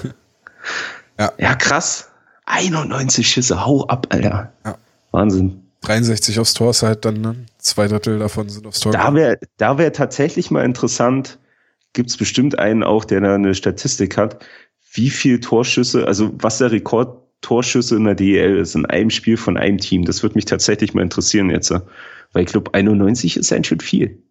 [1.18, 1.32] ja.
[1.38, 2.10] ja, krass.
[2.46, 4.52] 91 Schüsse, hau ab, Alter.
[4.64, 4.78] Ja.
[5.12, 5.62] Wahnsinn.
[5.82, 7.36] 63 aufs Tor ist halt dann, ne?
[7.58, 8.92] zwei Drittel davon sind aufs Tor.
[8.92, 11.38] Da wäre da wär tatsächlich mal interessant,
[11.92, 14.44] gibt es bestimmt einen auch, der da eine Statistik hat,
[14.92, 19.36] wie viel Torschüsse, also was der Rekord Torschüsse in der DEL ist, in einem Spiel
[19.36, 20.04] von einem Team.
[20.04, 21.70] Das würde mich tatsächlich mal interessieren jetzt.
[22.32, 24.22] Weil ich glaube, 91 ist ein Schritt viel.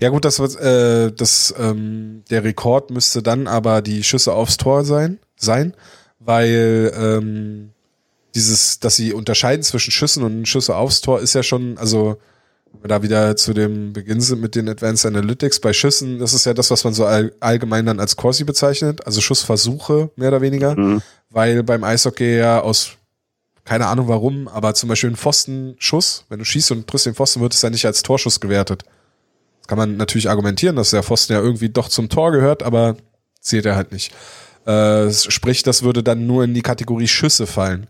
[0.00, 4.56] Ja gut, das wird, äh, das, ähm, der Rekord müsste dann aber die Schüsse aufs
[4.56, 5.74] Tor sein, sein,
[6.18, 7.70] weil ähm,
[8.34, 12.18] dieses, dass sie unterscheiden zwischen Schüssen und Schüsse aufs Tor ist ja schon, also
[12.72, 16.32] wenn wir da wieder zu dem Beginn sind mit den Advanced Analytics, bei Schüssen, das
[16.32, 20.28] ist ja das, was man so all, allgemein dann als Corsi bezeichnet, also Schussversuche mehr
[20.28, 21.02] oder weniger, mhm.
[21.30, 22.92] weil beim Eishockey ja aus,
[23.64, 27.40] keine Ahnung warum, aber zum Beispiel ein Pfostenschuss, wenn du schießt und triffst den Pfosten,
[27.40, 28.84] wird es ja nicht als Torschuss gewertet.
[29.60, 32.96] Das kann man natürlich argumentieren, dass der Pfosten ja irgendwie doch zum Tor gehört, aber
[33.40, 34.12] zählt er halt nicht.
[34.66, 37.86] Äh, sprich, das würde dann nur in die Kategorie Schüsse fallen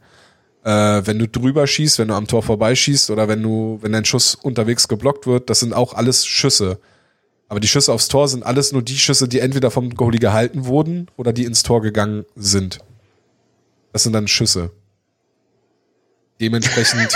[0.64, 4.04] äh, wenn du drüber schießt, wenn du am Tor vorbeischießt oder wenn du, wenn dein
[4.04, 6.78] Schuss unterwegs geblockt wird, das sind auch alles Schüsse.
[7.48, 10.66] Aber die Schüsse aufs Tor sind alles nur die Schüsse, die entweder vom Goalie gehalten
[10.66, 12.78] wurden oder die ins Tor gegangen sind.
[13.92, 14.70] Das sind dann Schüsse.
[16.40, 17.08] Dementsprechend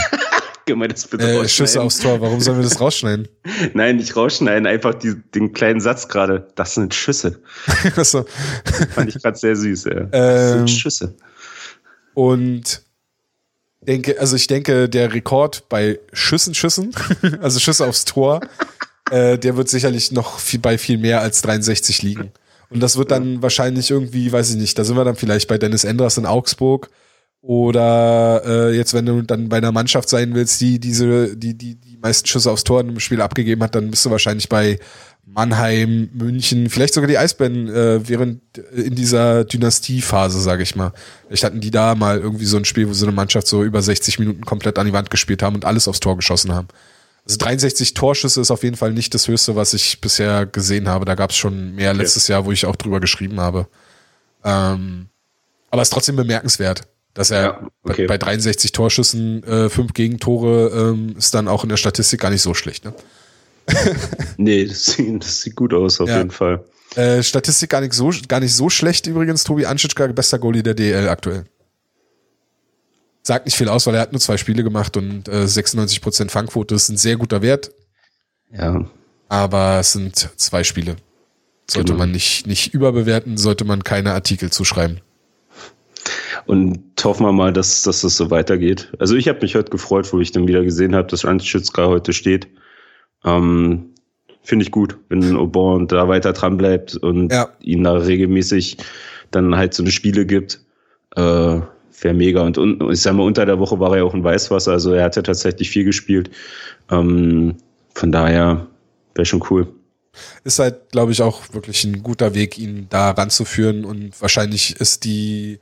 [0.67, 2.21] äh, Schüsse aufs Tor.
[2.21, 3.29] Warum sollen wir das rausschneiden?
[3.75, 6.49] Nein, nicht rausschneiden, einfach die, den kleinen Satz gerade.
[6.57, 7.41] Das sind Schüsse.
[7.67, 9.85] Fand ich gerade sehr süß.
[9.85, 10.01] Ja.
[10.01, 11.15] Das ähm, sind Schüsse.
[12.15, 12.84] Und
[13.87, 16.93] denke, also ich denke, der Rekord bei Schüssen, Schüssen,
[17.41, 18.41] also Schüsse aufs Tor,
[19.11, 22.33] äh, der wird sicherlich noch viel, bei viel mehr als 63 liegen.
[22.71, 25.59] Und das wird dann wahrscheinlich irgendwie, weiß ich nicht, da sind wir dann vielleicht bei
[25.59, 26.91] Dennis Enders in Augsburg
[27.41, 31.75] oder äh, jetzt, wenn du dann bei einer Mannschaft sein willst, die diese, die, die,
[31.75, 34.79] die meisten Schüsse aufs Tor in einem Spiel abgegeben hat, dann bist du wahrscheinlich bei
[35.27, 40.93] Mannheim, München, vielleicht sogar die Eisbären äh, während äh, in dieser Dynastiephase, sage ich mal.
[41.27, 43.83] Vielleicht hatten die da mal irgendwie so ein Spiel, wo so eine Mannschaft so über
[43.83, 46.69] 60 Minuten komplett an die Wand gespielt haben und alles aufs Tor geschossen haben.
[47.25, 51.05] Also 63 Torschüsse ist auf jeden Fall nicht das Höchste, was ich bisher gesehen habe.
[51.05, 52.01] Da gab es schon mehr okay.
[52.01, 53.67] letztes Jahr, wo ich auch drüber geschrieben habe.
[54.45, 55.07] Ähm,
[55.71, 56.83] aber es ist trotzdem bemerkenswert,
[57.15, 58.07] dass er ja, okay.
[58.07, 62.31] bei, bei, 63 Torschüssen äh, fünf Gegentore ähm, ist dann auch in der Statistik gar
[62.31, 62.85] nicht so schlecht.
[62.85, 62.93] Ne?
[64.37, 66.19] nee, das sieht, das sieht, gut aus, auf ja.
[66.19, 66.65] jeden Fall.
[66.97, 69.45] Äh, Statistik gar nicht, so, gar nicht so schlecht übrigens.
[69.45, 71.45] Tobi Anschitschka, bester Goalie der DL aktuell.
[73.23, 76.75] Sagt nicht viel aus, weil er hat nur zwei Spiele gemacht und äh, 96% Fangquote
[76.75, 77.73] ist ein sehr guter Wert.
[78.53, 78.85] Ja.
[79.29, 80.97] Aber es sind zwei Spiele.
[81.69, 82.01] Sollte genau.
[82.01, 85.01] man nicht, nicht überbewerten, sollte man keine Artikel zuschreiben.
[86.47, 88.93] Und hoffen wir mal, dass, dass das so weitergeht.
[88.99, 92.13] Also ich habe mich heute gefreut, wo ich dann wieder gesehen habe, dass Anschitschka heute
[92.13, 92.49] steht.
[93.25, 93.91] Ähm,
[94.43, 97.49] Finde ich gut, wenn Aubon da weiter dran bleibt und ja.
[97.61, 98.77] ihn da regelmäßig
[99.31, 100.61] dann halt so eine Spiele gibt.
[101.17, 101.61] Äh,
[102.01, 102.43] Wäre mega.
[102.43, 104.93] Und, und ich sag mal, unter der Woche war er ja auch in Weißwasser, also
[104.93, 106.31] er hat ja tatsächlich viel gespielt.
[106.91, 107.57] Ähm,
[107.95, 108.67] von daher
[109.15, 109.69] wäre schon cool.
[110.45, 113.85] Ist halt, glaube ich, auch wirklich ein guter Weg, ihn da ranzuführen.
[113.85, 115.59] Und wahrscheinlich ist die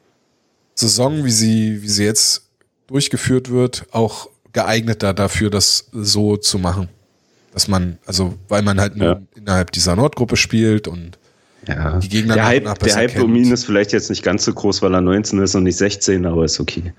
[0.74, 2.50] Saison, wie sie, wie sie jetzt
[2.86, 6.88] durchgeführt wird, auch geeigneter dafür, das so zu machen.
[7.53, 9.20] Dass man, also weil man halt nur ja.
[9.34, 11.18] innerhalb dieser Nordgruppe spielt und
[11.68, 11.98] ja.
[11.98, 14.82] die Gegner Der Hype, der Hype um ihn ist vielleicht jetzt nicht ganz so groß,
[14.82, 16.92] weil er 19 ist und nicht 16, aber ist okay.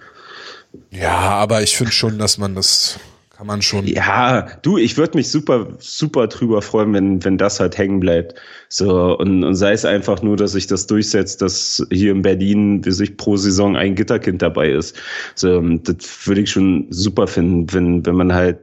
[0.92, 3.00] Ja, aber ich finde schon, dass man das
[3.44, 3.88] kann man schon.
[3.88, 8.36] Ja, du, ich würde mich super, super drüber freuen, wenn, wenn das halt hängen bleibt.
[8.70, 12.86] So, und, und sei es einfach nur, dass sich das durchsetzt, dass hier in Berlin
[12.86, 14.96] wie sich pro Saison ein Gitterkind dabei ist.
[15.36, 18.60] So, das würde ich schon super finden, wenn, wenn man halt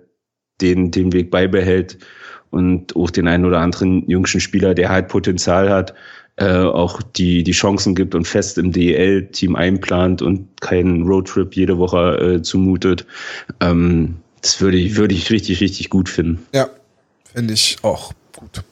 [0.60, 1.98] den, den Weg beibehält
[2.50, 5.94] und auch den einen oder anderen jüngsten Spieler, der halt Potenzial hat,
[6.36, 11.78] äh, auch die, die Chancen gibt und fest im DEL-Team einplant und keinen Roadtrip jede
[11.78, 13.06] Woche äh, zumutet.
[13.60, 16.46] Ähm, das würde ich, würde ich richtig, richtig gut finden.
[16.54, 16.68] Ja,
[17.32, 18.62] finde ich auch gut.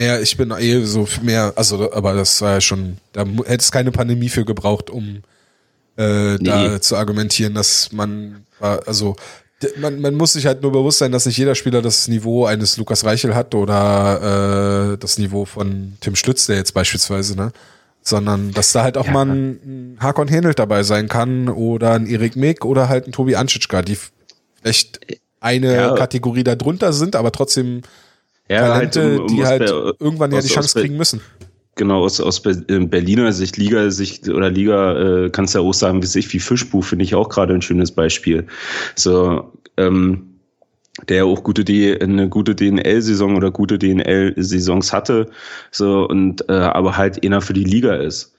[0.00, 3.72] Ja, ich bin eh so mehr, also, aber das war ja schon, da hätte es
[3.72, 5.22] keine Pandemie für gebraucht, um
[5.98, 6.38] äh, nee.
[6.44, 9.16] da zu argumentieren, dass man, also
[9.76, 12.76] man, man muss sich halt nur bewusst sein, dass nicht jeder Spieler das Niveau eines
[12.76, 17.52] Lukas Reichel hat oder äh, das Niveau von Tim Stütz, der jetzt beispielsweise, ne?
[18.02, 19.12] Sondern dass da halt auch ja.
[19.12, 23.36] mal ein Hakon Hähnelt dabei sein kann oder ein Erik Mick oder halt ein Tobi
[23.36, 23.98] Anschitschka, die
[24.62, 25.00] vielleicht
[25.40, 25.94] eine ja.
[25.94, 27.82] Kategorie darunter sind, aber trotzdem
[28.48, 31.20] ja, halt Talente, halt um, um die halt irgendwann ja die Chance kriegen müssen.
[31.78, 36.02] Genau, aus, aus Berliner Sicht, Liga Sicht oder Liga äh, kannst du ja auch sagen,
[36.02, 38.48] wie sich wie Fischbuch finde ich auch gerade ein schönes Beispiel.
[38.96, 40.26] So, ähm,
[41.08, 45.30] der auch gute D, eine gute DNL-Saison oder gute DNL-Saisons hatte,
[45.70, 48.36] so und äh, aber halt einer für die Liga ist.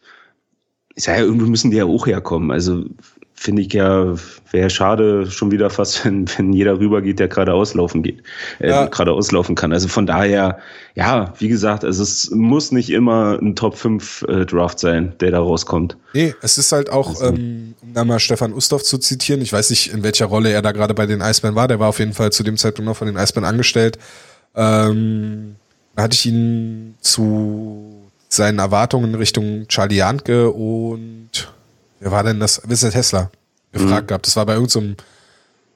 [0.95, 2.51] Ich sage ja, irgendwo müssen die ja auch herkommen.
[2.51, 2.83] Also
[3.39, 4.15] finde ich ja,
[4.51, 8.21] wäre schade schon wieder fast, wenn, wenn jeder rübergeht, der gerade auslaufen geht,
[8.59, 8.85] äh, ja.
[8.87, 9.71] gerade auslaufen kann.
[9.71, 10.59] Also von daher,
[10.95, 15.31] ja, wie gesagt, also es muss nicht immer ein Top 5 äh, Draft sein, der
[15.31, 15.95] da rauskommt.
[16.13, 17.27] Nee, es ist halt auch, also.
[17.27, 20.61] ähm, um da mal Stefan Ustorf zu zitieren, ich weiß nicht, in welcher Rolle er
[20.61, 22.97] da gerade bei den Eisbären war, der war auf jeden Fall zu dem Zeitpunkt noch
[22.97, 23.97] von den Eisbären angestellt.
[24.53, 25.55] Ähm,
[25.95, 31.53] da hatte ich ihn zu seinen Erwartungen Richtung Charlie Janke und
[31.99, 32.61] Wer war denn das?
[32.65, 33.31] Vincent Hessler
[33.71, 34.07] gefragt mhm.
[34.07, 34.27] gehabt.
[34.27, 34.95] Das war bei irgendeinem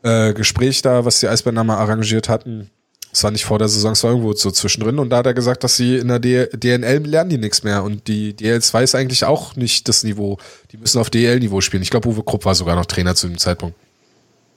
[0.03, 2.69] so äh, Gespräch da, was die Eisbären mal arrangiert hatten.
[3.11, 4.97] Das war nicht vor der Saison, es war irgendwo so zwischendrin.
[4.97, 7.83] Und da hat er gesagt, dass sie in der D DNL lernen die nichts mehr.
[7.83, 10.39] Und die DL2 ist eigentlich auch nicht das Niveau.
[10.71, 11.83] Die müssen auf DL-Niveau spielen.
[11.83, 13.75] Ich glaube, Uwe Krupp war sogar noch Trainer zu dem Zeitpunkt.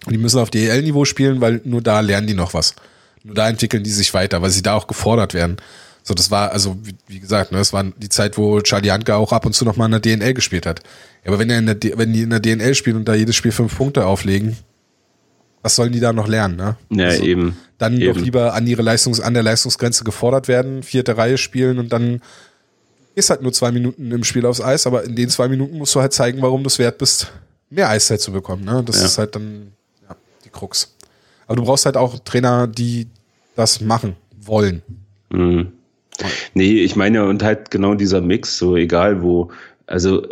[0.07, 2.75] Und die müssen auf DL-Niveau spielen, weil nur da lernen die noch was.
[3.25, 5.59] Nur da entwickeln die sich weiter, weil sie da auch gefordert werden.
[6.07, 9.17] So, das war, also, wie, wie gesagt, ne, das war die Zeit, wo Charlie Anke
[9.17, 10.81] auch ab und zu noch mal in der DNL gespielt hat.
[11.25, 13.35] Ja, aber wenn er in der, wenn die in der DNL spielen und da jedes
[13.35, 14.57] Spiel fünf Punkte auflegen,
[15.63, 16.77] was sollen die da noch lernen, ne?
[16.91, 17.57] Ja, also, eben.
[17.79, 18.15] Dann eben.
[18.15, 22.21] doch lieber an ihre Leistungs, an der Leistungsgrenze gefordert werden, vierte Reihe spielen und dann
[23.17, 25.93] ist halt nur zwei Minuten im Spiel aufs Eis, aber in den zwei Minuten musst
[25.97, 27.33] du halt zeigen, warum du es wert bist,
[27.69, 28.81] mehr Eiszeit zu bekommen, ne?
[28.87, 29.07] Das ja.
[29.07, 29.73] ist halt dann,
[30.09, 30.95] ja, die Krux.
[31.49, 33.09] Aber du brauchst halt auch Trainer, die
[33.57, 34.83] das machen wollen.
[35.31, 35.73] Mhm.
[36.55, 39.51] Nee, ich meine, und halt genau dieser Mix, so egal wo,
[39.87, 40.27] also,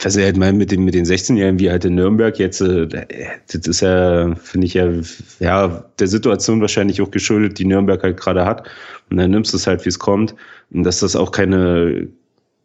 [0.00, 2.86] was er halt meint mit den, mit den 16-Jährigen, wie halt in Nürnberg jetzt, äh,
[2.86, 4.88] das ist ja, finde ich ja,
[5.40, 8.68] ja, der Situation wahrscheinlich auch geschuldet, die Nürnberg halt gerade hat.
[9.10, 10.36] Und dann nimmst du es halt, wie es kommt.
[10.70, 12.06] Und dass das auch keine,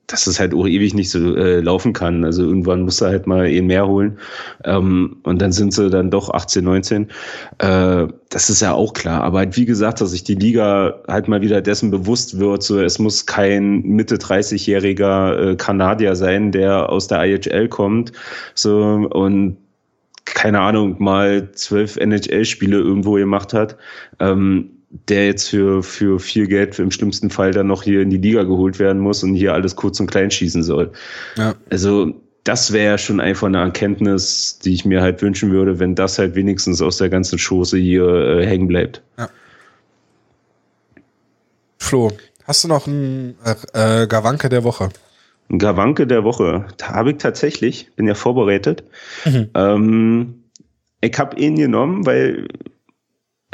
[0.07, 2.23] dass es halt auch ewig nicht so äh, laufen kann.
[2.23, 4.19] Also irgendwann musst du halt mal eh mehr holen.
[4.63, 7.07] Ähm, und dann sind sie dann doch 18, 19.
[7.57, 9.23] Äh, das ist ja auch klar.
[9.23, 12.79] Aber halt, wie gesagt, dass sich die Liga halt mal wieder dessen bewusst wird, so
[12.79, 18.11] es muss kein Mitte 30-jähriger äh, Kanadier sein, der aus der IHL kommt.
[18.53, 19.57] So und
[20.25, 23.77] keine Ahnung, mal zwölf NHL-Spiele irgendwo gemacht hat.
[24.19, 24.74] Ähm,
[25.09, 28.43] der jetzt für, für viel Geld im schlimmsten Fall dann noch hier in die Liga
[28.43, 30.91] geholt werden muss und hier alles kurz und klein schießen soll.
[31.37, 31.55] Ja.
[31.69, 36.19] Also das wäre schon einfach eine Erkenntnis, die ich mir halt wünschen würde, wenn das
[36.19, 39.01] halt wenigstens aus der ganzen Schoße hier äh, hängen bleibt.
[39.17, 39.29] Ja.
[41.79, 42.11] Flo,
[42.45, 43.35] hast du noch einen
[43.73, 44.89] äh, äh Gawanke der Woche?
[45.49, 46.65] Ein Gawanke der Woche.
[46.77, 48.83] Da habe ich tatsächlich, bin ja vorbereitet.
[49.25, 49.49] Mhm.
[49.53, 50.43] Ähm,
[51.01, 52.47] ich habe ihn genommen, weil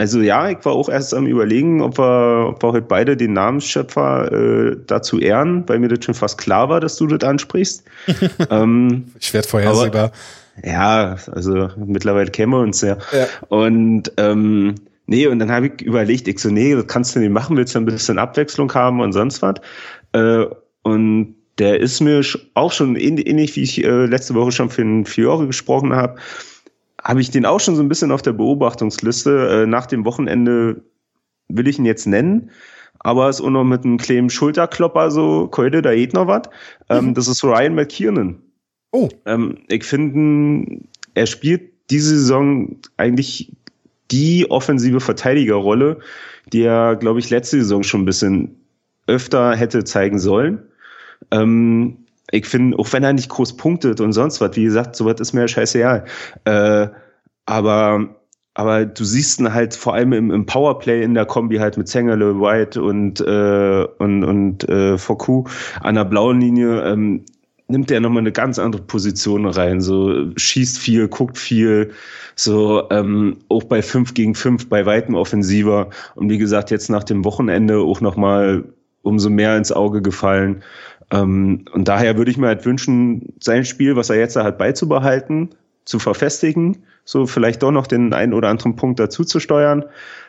[0.02, 3.34] also ja, ich war auch erst am überlegen, ob wir, ob wir heute beide den
[3.34, 7.84] Namensschöpfer äh, dazu ehren, weil mir das schon fast klar war, dass du das ansprichst.
[8.50, 10.06] ähm, ich werde vorhersehbar.
[10.06, 12.98] Aber, ja, also mittlerweile kennen wir uns ja.
[13.12, 13.28] ja.
[13.50, 14.74] Und ähm,
[15.06, 17.76] nee, und dann habe ich überlegt, ich so, nee, das kannst du nicht machen, willst
[17.76, 19.58] du ein bisschen Abwechslung haben und sonst was.
[20.14, 20.48] Äh,
[20.82, 22.24] und der ist mir
[22.56, 26.16] auch schon ähnlich, wie ich äh, letzte Woche schon für den Fiore gesprochen habe
[27.04, 29.64] habe ich den auch schon so ein bisschen auf der Beobachtungsliste.
[29.64, 30.84] Äh, nach dem Wochenende
[31.48, 32.52] will ich ihn jetzt nennen,
[33.00, 36.44] aber ist auch noch mit einem kleinen Schulterklopper so, Keule, da geht noch was.
[36.90, 37.14] Ähm, mhm.
[37.14, 38.42] Das ist Ryan McKiernan.
[38.92, 39.10] Oh.
[39.26, 40.82] Ähm, ich finde,
[41.14, 43.52] er spielt diese Saison eigentlich
[44.12, 46.00] die offensive Verteidigerrolle,
[46.52, 48.56] die er, glaube ich, letzte Saison schon ein bisschen
[49.08, 50.62] öfter hätte zeigen sollen.
[51.32, 52.01] Ähm,
[52.32, 55.34] ich finde, auch wenn er nicht groß punktet und sonst was, wie gesagt, sowas ist
[55.34, 56.06] mir ja scheißegal.
[56.46, 56.88] Äh,
[57.46, 58.16] aber,
[58.54, 61.88] aber du siehst ihn halt vor allem im, im Powerplay in der Kombi halt mit
[61.88, 65.50] Zengerle, White und, äh, und, und äh, Foucault
[65.82, 67.26] an der blauen Linie, ähm,
[67.68, 69.82] nimmt er nochmal eine ganz andere Position rein.
[69.82, 71.92] So schießt viel, guckt viel,
[72.36, 75.90] so ähm, auch bei 5 gegen 5 bei weitem offensiver.
[76.16, 78.66] Und wie gesagt, jetzt nach dem Wochenende auch nochmal
[79.04, 80.64] umso mehr ins Auge gefallen.
[81.12, 85.50] Ähm, und daher würde ich mir halt wünschen, sein Spiel, was er jetzt hat, beizubehalten,
[85.86, 89.84] zu verfestigen, so vielleicht doch noch den einen oder anderen Punkt dazu zu steuern.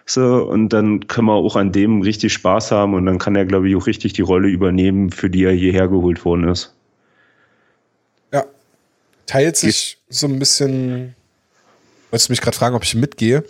[0.06, 3.46] So, und dann können wir auch an dem richtig Spaß haben und dann kann er,
[3.46, 6.74] glaube ich, auch richtig die Rolle übernehmen, für die er hierher geholt worden ist.
[8.32, 8.44] Ja.
[9.26, 11.14] teilt sich so ein bisschen.
[12.10, 13.44] Wolltest du mich gerade fragen, ob ich mitgehe?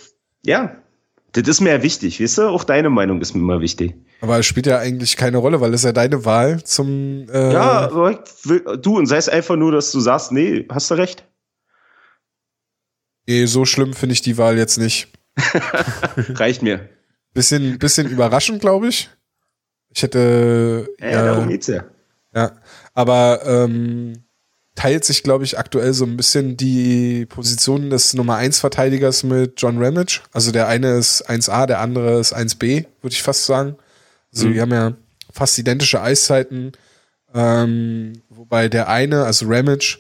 [0.44, 0.76] Ja,
[1.32, 2.48] das ist mir ja wichtig, weißt du?
[2.48, 3.94] Auch deine Meinung ist mir immer wichtig.
[4.22, 7.26] Aber es spielt ja eigentlich keine Rolle, weil es ist ja deine Wahl zum.
[7.28, 11.24] Äh ja, du und sei es einfach nur, dass du sagst, nee, hast du recht.
[13.26, 15.08] Nee, so schlimm finde ich die Wahl jetzt nicht.
[16.16, 16.88] Reicht mir.
[17.34, 19.10] Bisschen, bisschen überraschend, glaube ich.
[19.92, 20.88] Ich hätte.
[21.00, 21.82] Ja, ja, darum geht's ja.
[22.32, 22.52] Ja,
[22.94, 24.22] aber ähm,
[24.76, 29.60] teilt sich, glaube ich, aktuell so ein bisschen die Position des Nummer 1 Verteidigers mit
[29.60, 30.20] John Ramage.
[30.32, 33.76] Also der eine ist 1A, der andere ist 1B, würde ich fast sagen.
[34.32, 34.52] Also mhm.
[34.52, 34.92] die haben ja
[35.32, 36.72] fast identische Eiszeiten.
[37.34, 39.98] Ähm, wobei der eine, also Ramage,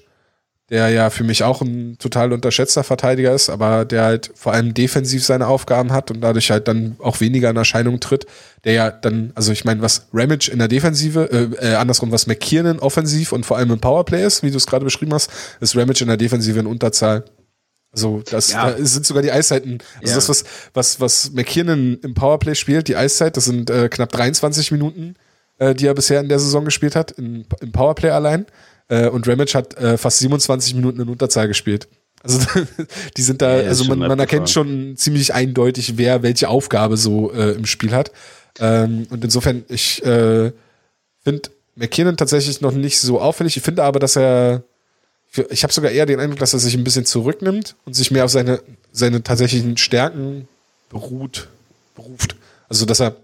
[0.72, 4.72] der ja für mich auch ein total unterschätzter Verteidiger ist, aber der halt vor allem
[4.72, 8.26] defensiv seine Aufgaben hat und dadurch halt dann auch weniger in Erscheinung tritt,
[8.64, 11.28] der ja dann, also ich meine, was Ramage in der Defensive,
[11.60, 14.66] äh, äh, andersrum, was McKiernan offensiv und vor allem im Powerplay ist, wie du es
[14.66, 15.30] gerade beschrieben hast,
[15.60, 17.24] ist Ramage in der Defensive in Unterzahl.
[17.92, 18.70] Also das ja.
[18.70, 19.78] da sind sogar die Eiszeiten.
[20.00, 20.14] Also ja.
[20.14, 24.72] das, was, was, was McKiernan im Powerplay spielt, die Eiszeit, das sind äh, knapp 23
[24.72, 25.14] Minuten,
[25.58, 28.46] äh, die er bisher in der Saison gespielt hat, in, im Powerplay allein.
[28.88, 31.88] Äh, und Ramage hat äh, fast 27 Minuten in Unterzahl gespielt.
[32.22, 32.40] Also
[33.16, 37.32] die sind da, ja, also man, man erkennt schon ziemlich eindeutig, wer welche Aufgabe so
[37.32, 38.12] äh, im Spiel hat.
[38.58, 40.52] Ähm, und insofern, ich äh,
[41.24, 43.56] finde McKinnon tatsächlich noch nicht so auffällig.
[43.56, 44.62] Ich finde aber, dass er,
[45.50, 48.24] ich habe sogar eher den Eindruck, dass er sich ein bisschen zurücknimmt und sich mehr
[48.24, 48.60] auf seine,
[48.92, 50.46] seine tatsächlichen Stärken
[50.90, 51.48] beruht,
[51.94, 52.36] beruft.
[52.68, 53.16] Also dass er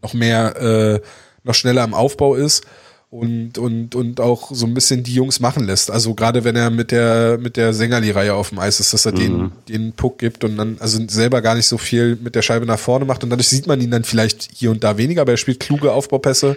[0.00, 1.00] noch mehr, äh,
[1.42, 2.64] noch schneller im Aufbau ist
[3.10, 5.90] und, und, und auch so ein bisschen die Jungs machen lässt.
[5.90, 9.12] Also gerade wenn er mit der, mit der Sängerli-Reihe auf dem Eis ist, dass er
[9.12, 9.16] mhm.
[9.16, 12.66] den, den Puck gibt und dann also selber gar nicht so viel mit der Scheibe
[12.66, 15.32] nach vorne macht und dadurch sieht man ihn dann vielleicht hier und da weniger, aber
[15.32, 16.56] er spielt kluge Aufbaupässe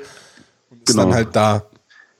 [0.70, 1.16] und ist dann genau.
[1.16, 1.66] halt da.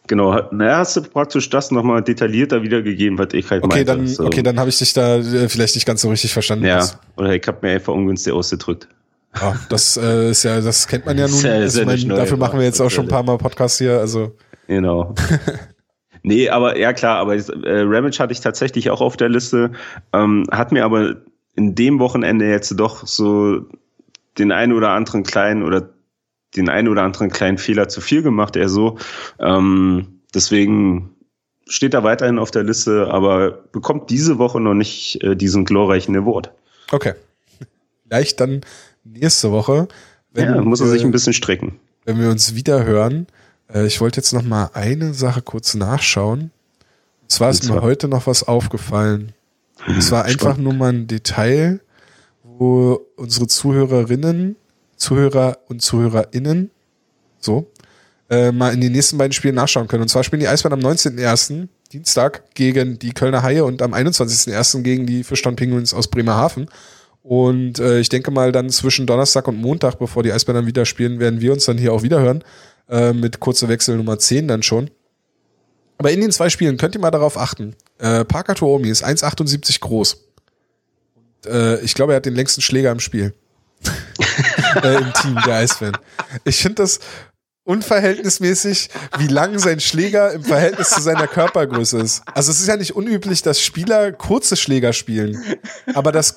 [0.08, 3.86] Genau, naja, hast du praktisch das nochmal detaillierter wiedergegeben, was ich halt okay, meinte.
[3.86, 4.26] Dann, so.
[4.26, 6.66] Okay, dann habe ich dich da äh, vielleicht nicht ganz so richtig verstanden.
[6.66, 6.86] Ja,
[7.18, 8.88] oder ich habe mir einfach ungünstig ausgedrückt.
[9.40, 11.42] Ja, das äh, ist ja, das kennt man ja nun.
[11.42, 14.00] Ja, also, mein, dafür machen wir jetzt auch schon ein paar Mal Podcasts hier.
[14.00, 14.36] Also
[14.68, 15.16] genau.
[16.24, 19.72] nee, aber ja klar, aber äh, Ramage hatte ich tatsächlich auch auf der Liste,
[20.12, 21.16] ähm, hat mir aber
[21.56, 23.66] in dem Wochenende jetzt doch so
[24.38, 25.90] den einen oder anderen kleinen oder
[26.56, 28.98] den einen oder anderen kleinen Fehler zu viel gemacht, eher so.
[29.40, 31.16] Ähm, deswegen
[31.68, 36.16] steht er weiterhin auf der Liste, aber bekommt diese Woche noch nicht äh, diesen glorreichen
[36.16, 36.52] Award.
[36.92, 37.14] Okay.
[38.04, 38.62] Vielleicht dann
[39.04, 39.88] nächste Woche.
[40.34, 41.80] Wenn ja, muss er sich ein bisschen strecken.
[42.06, 43.28] Wenn wir uns wieder hören.
[43.74, 46.52] Äh, ich wollte jetzt noch mal eine Sache kurz nachschauen.
[47.22, 49.34] Und zwar ist mir heute noch was aufgefallen.
[49.98, 51.80] Es war einfach nur mal ein Detail,
[52.44, 54.56] wo unsere Zuhörerinnen,
[55.02, 56.70] Zuhörer und Zuhörerinnen,
[57.40, 57.72] so,
[58.30, 60.04] äh, mal in den nächsten beiden Spielen nachschauen können.
[60.04, 61.68] Und zwar spielen die Eisbären am 19.01.
[61.92, 64.84] Dienstag gegen die Kölner Haie und am 21.01.
[64.84, 66.70] gegen die Fischtown Penguins aus Bremerhaven.
[67.24, 70.86] Und äh, ich denke mal dann zwischen Donnerstag und Montag, bevor die Eisbären dann wieder
[70.86, 72.44] spielen, werden wir uns dann hier auch wieder hören.
[72.88, 74.92] Äh, mit kurzer Wechsel Nummer 10 dann schon.
[75.98, 77.76] Aber in den zwei Spielen könnt ihr mal darauf achten.
[77.98, 80.26] Äh, Parker Tuomi ist 1,78 groß.
[81.16, 83.34] Und, äh, ich glaube, er hat den längsten Schläger im Spiel.
[84.84, 85.98] äh, Im Team der Eisbären.
[86.44, 87.00] Ich finde das
[87.64, 92.24] unverhältnismäßig, wie lang sein Schläger im Verhältnis zu seiner Körpergröße ist.
[92.34, 95.42] Also es ist ja nicht unüblich, dass Spieler kurze Schläger spielen.
[95.94, 96.36] Aber dass,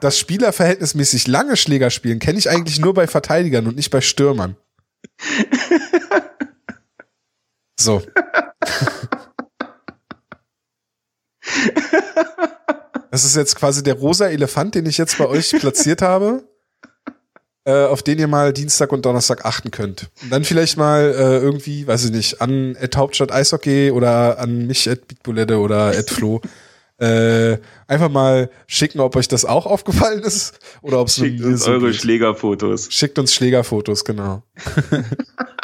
[0.00, 4.00] dass Spieler verhältnismäßig lange Schläger spielen, kenne ich eigentlich nur bei Verteidigern und nicht bei
[4.00, 4.56] Stürmern.
[7.78, 8.02] So.
[13.10, 16.42] Das ist jetzt quasi der rosa Elefant, den ich jetzt bei euch platziert habe
[17.64, 20.10] äh, auf den ihr mal Dienstag und Donnerstag achten könnt.
[20.22, 24.66] Und dann vielleicht mal äh, irgendwie, weiß ich nicht, an Ed Hauptstadt Eishockey oder an
[24.66, 26.40] mich Ed Bitbulette oder Ed Flo.
[26.98, 31.66] äh, einfach mal schicken, ob euch das auch aufgefallen ist oder ob es Schickt uns
[31.66, 32.88] eure Schlägerfotos.
[32.90, 34.42] Schickt uns Schlägerfotos, genau.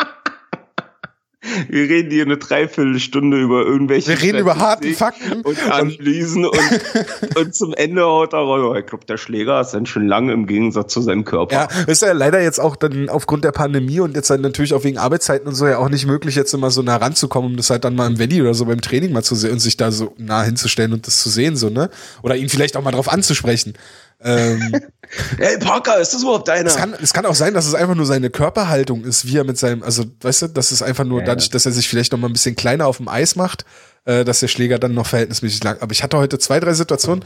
[1.69, 4.09] Wir reden hier eine Dreiviertelstunde über irgendwelche.
[4.09, 5.43] Wir reden über harte Fakten.
[5.43, 6.57] Und Analysen und,
[7.37, 8.77] und zum Ende haut er raus.
[8.79, 11.55] Ich glaube, der Schläger ist dann schon lange im Gegensatz zu seinem Körper.
[11.55, 14.85] Ja, ist ja leider jetzt auch dann aufgrund der Pandemie und jetzt dann natürlich auch
[14.85, 17.71] wegen Arbeitszeiten und so ja auch nicht möglich, jetzt immer so nah ranzukommen, um das
[17.71, 19.91] halt dann mal im Valley oder so beim Training mal zu sehen und sich da
[19.91, 21.91] so nah hinzustellen und das zu sehen, so, ne?
[22.23, 23.75] Oder ihn vielleicht auch mal drauf anzusprechen.
[24.23, 24.81] Ähm,
[25.39, 26.69] hey Parker, ist das überhaupt deiner?
[26.69, 29.45] Es kann, es kann auch sein, dass es einfach nur seine Körperhaltung ist, wie er
[29.45, 32.13] mit seinem, also weißt du, das ist einfach nur ja, dadurch, dass er sich vielleicht
[32.13, 33.65] noch mal ein bisschen kleiner auf dem Eis macht,
[34.05, 35.79] äh, dass der Schläger dann noch verhältnismäßig lang.
[35.81, 37.25] Aber ich hatte heute zwei, drei Situationen,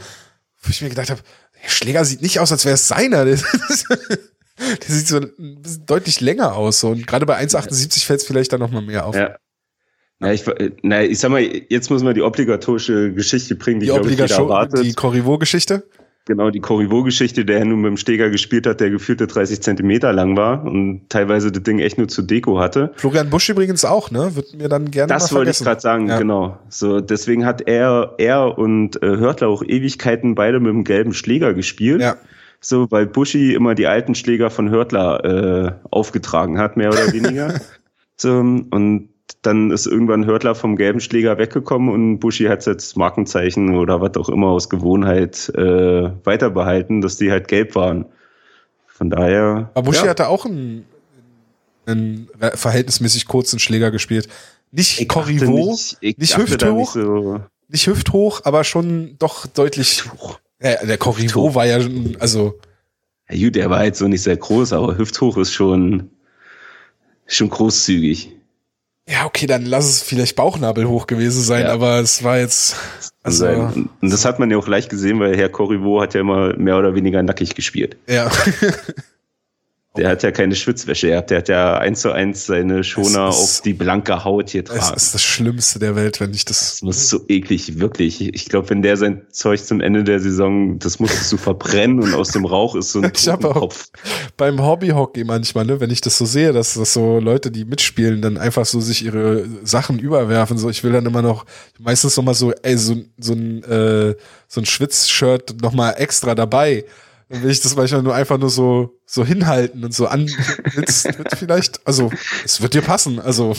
[0.61, 1.21] wo ich mir gedacht habe,
[1.63, 3.25] der Schläger sieht nicht aus, als wäre es seiner.
[3.25, 5.19] der sieht so
[5.85, 6.79] deutlich länger aus.
[6.79, 6.89] So.
[6.89, 9.15] Und gerade bei 1,78 fällt es vielleicht dann noch mal mehr auf.
[9.15, 9.35] Ja.
[10.19, 10.45] Na, ich,
[10.81, 14.93] na, ich sag mal, jetzt muss man die obligatorische Geschichte bringen, die, die, Obligato die
[14.93, 15.83] Corriveau-Geschichte?
[16.27, 20.35] Genau, die Corriveau-Geschichte, der nun mit dem Steger gespielt hat, der gefühlte 30 Zentimeter lang
[20.35, 22.91] war und teilweise das Ding echt nur zur Deko hatte.
[22.95, 24.35] Florian Busch übrigens auch, ne?
[24.35, 26.17] Wird mir dann gerne Das wollte ich gerade sagen, ja.
[26.17, 26.57] genau.
[26.67, 31.53] So, deswegen hat er, er und äh, Hörtler auch Ewigkeiten beide mit dem gelben Schläger
[31.53, 32.01] gespielt.
[32.01, 32.15] Ja.
[32.59, 37.61] So, weil Buschi immer die alten Schläger von Hörtler äh, aufgetragen hat, mehr oder weniger.
[38.17, 39.09] so, und
[39.41, 44.17] dann ist irgendwann Hörtler vom gelben Schläger weggekommen und Buschi hat jetzt Markenzeichen oder was
[44.17, 48.05] auch immer aus Gewohnheit äh, weiter behalten, dass die halt gelb waren.
[48.87, 49.71] Von daher.
[49.73, 50.09] Aber Buschi ja.
[50.09, 50.85] hatte auch einen,
[51.85, 54.29] einen verhältnismäßig kurzen Schläger gespielt.
[54.71, 60.03] Nicht ich Corriveau, nicht, nicht hüfthoch, nicht, so nicht hüfthoch, aber schon doch deutlich.
[60.61, 62.59] Ja, der Corriveau war ja schon, also.
[63.29, 66.11] Ja, gut, der war halt so nicht sehr groß, aber hüfthoch ist schon,
[67.25, 68.34] schon großzügig.
[69.07, 71.73] Ja, okay, dann lass es vielleicht Bauchnabel hoch gewesen sein, ja.
[71.73, 72.75] aber es war jetzt.
[73.21, 76.55] Also, und das hat man ja auch leicht gesehen, weil Herr Corriveau hat ja immer
[76.57, 77.97] mehr oder weniger nackig gespielt.
[78.07, 78.31] Ja.
[79.97, 81.29] Der hat ja keine Schwitzwäsche gehabt.
[81.29, 84.79] Der hat ja eins zu eins seine Schoner ist, auf die blanke Haut hier tragen.
[84.79, 86.59] Das ist das Schlimmste der Welt, wenn ich das.
[86.59, 88.21] Das muss so eklig, wirklich.
[88.21, 92.13] Ich glaube, wenn der sein Zeug zum Ende der Saison, das muss du verbrennen und
[92.13, 93.73] aus dem Rauch ist so ein ich habe auch
[94.37, 98.21] beim Hobbyhockey manchmal, ne, wenn ich das so sehe, dass das so Leute, die mitspielen,
[98.21, 100.57] dann einfach so sich ihre Sachen überwerfen.
[100.57, 101.45] So, ich will dann immer noch
[101.79, 104.15] meistens noch mal so, ey, so, so ein äh,
[104.47, 106.85] so ein Schwitzshirt noch mal extra dabei
[107.29, 110.29] dann will ich das manchmal nur einfach nur so, so hinhalten und so an.
[110.75, 112.11] Willst, wird vielleicht, also,
[112.43, 113.55] es wird dir passen, also.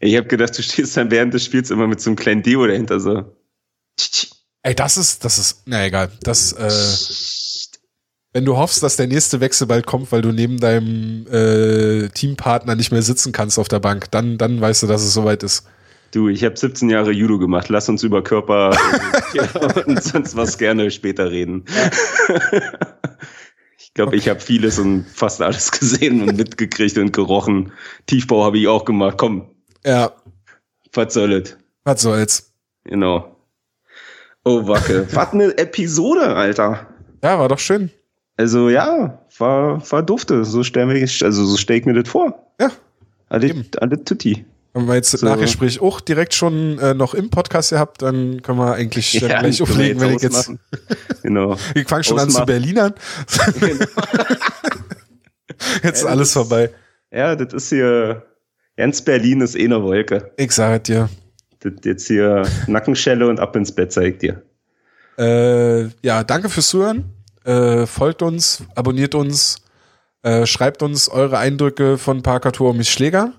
[0.00, 2.66] ich habe gedacht, du stehst dann während des Spiels immer mit so einem kleinen Deo
[2.66, 3.24] dahinter, so.
[4.62, 6.70] Ey, das ist, das ist, na egal, das, äh,
[8.32, 12.74] wenn du hoffst, dass der nächste Wechsel bald kommt, weil du neben deinem äh, Teampartner
[12.74, 15.64] nicht mehr sitzen kannst auf der Bank, dann, dann weißt du, dass es soweit ist.
[16.16, 17.68] Du, ich habe 17 Jahre Judo gemacht.
[17.68, 18.70] Lass uns über Körper
[19.86, 21.66] und sonst was gerne später reden.
[23.78, 24.16] ich glaube, okay.
[24.16, 27.70] ich habe vieles und fast alles gesehen und mitgekriegt und gerochen.
[28.06, 29.18] Tiefbau habe ich auch gemacht.
[29.18, 29.50] Komm.
[29.84, 30.10] Ja.
[30.94, 31.58] Was soll's?
[31.84, 32.50] Was soll's?
[32.84, 33.36] Genau.
[34.42, 35.06] Oh, Wacke.
[35.12, 36.86] was eine Episode, Alter.
[37.22, 37.90] Ja, war doch schön.
[38.38, 40.46] Also ja, war, war dufte.
[40.46, 42.54] So stell ich, also so stell ich mir das vor.
[42.58, 42.70] Ja.
[43.28, 44.46] Alle, alle Tutti.
[44.76, 45.24] Haben wir jetzt so.
[45.24, 49.62] Nachgespräch auch direkt schon äh, noch im Podcast gehabt, dann können wir eigentlich ja, gleich
[49.62, 50.52] auflegen, wenn ich jetzt.
[51.22, 51.56] genau.
[51.74, 52.36] Ich fange schon Ausmachen.
[52.36, 52.94] an zu Berlinern.
[53.58, 53.86] Genau.
[55.82, 56.70] jetzt ist ja, alles vorbei.
[57.10, 58.26] Ja, das ist hier.
[58.76, 60.30] Ganz Berlin ist eh eine Wolke.
[60.36, 61.08] Ich sage dir.
[61.60, 64.42] Das jetzt hier Nackenschelle und ab ins Bett, zeigt dir.
[65.18, 67.14] Äh, ja, danke fürs Zuhören.
[67.44, 69.56] Äh, folgt uns, abonniert uns,
[70.22, 73.32] äh, schreibt uns eure Eindrücke von Parkatur und Miss Schläger.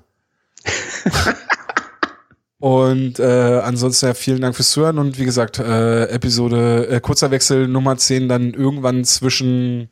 [2.60, 7.30] Und äh, ansonsten ja, vielen Dank fürs Zuhören und wie gesagt, äh, Episode, äh, kurzer
[7.30, 9.89] Wechsel Nummer 10 dann irgendwann zwischen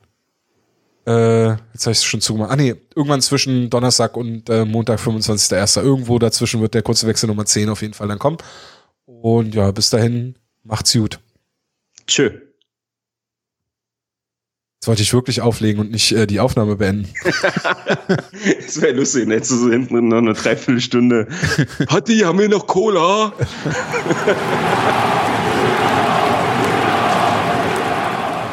[1.06, 2.50] äh, jetzt habe ich es schon zugemacht.
[2.50, 5.80] Ah nee, irgendwann zwischen Donnerstag und äh, Montag, 25.01.
[5.80, 8.38] Irgendwo dazwischen wird der kurze Wechsel Nummer 10 auf jeden Fall dann kommen.
[9.04, 11.20] Und ja, bis dahin, macht's gut.
[12.08, 12.45] Tschö.
[14.80, 17.08] Jetzt wollte ich wirklich auflegen und nicht äh, die Aufnahme beenden.
[17.24, 21.28] das wäre lustig, dann hättest du so hinten noch eine Dreiviertelstunde.
[21.88, 23.32] Hatti, haben wir noch Cola?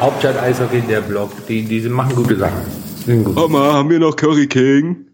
[0.00, 1.30] Hauptstadt Eishockey, der Blog.
[1.46, 3.24] Die, die machen gute Sachen.
[3.24, 3.34] Gut.
[3.34, 5.06] Mama, haben wir noch Curry King?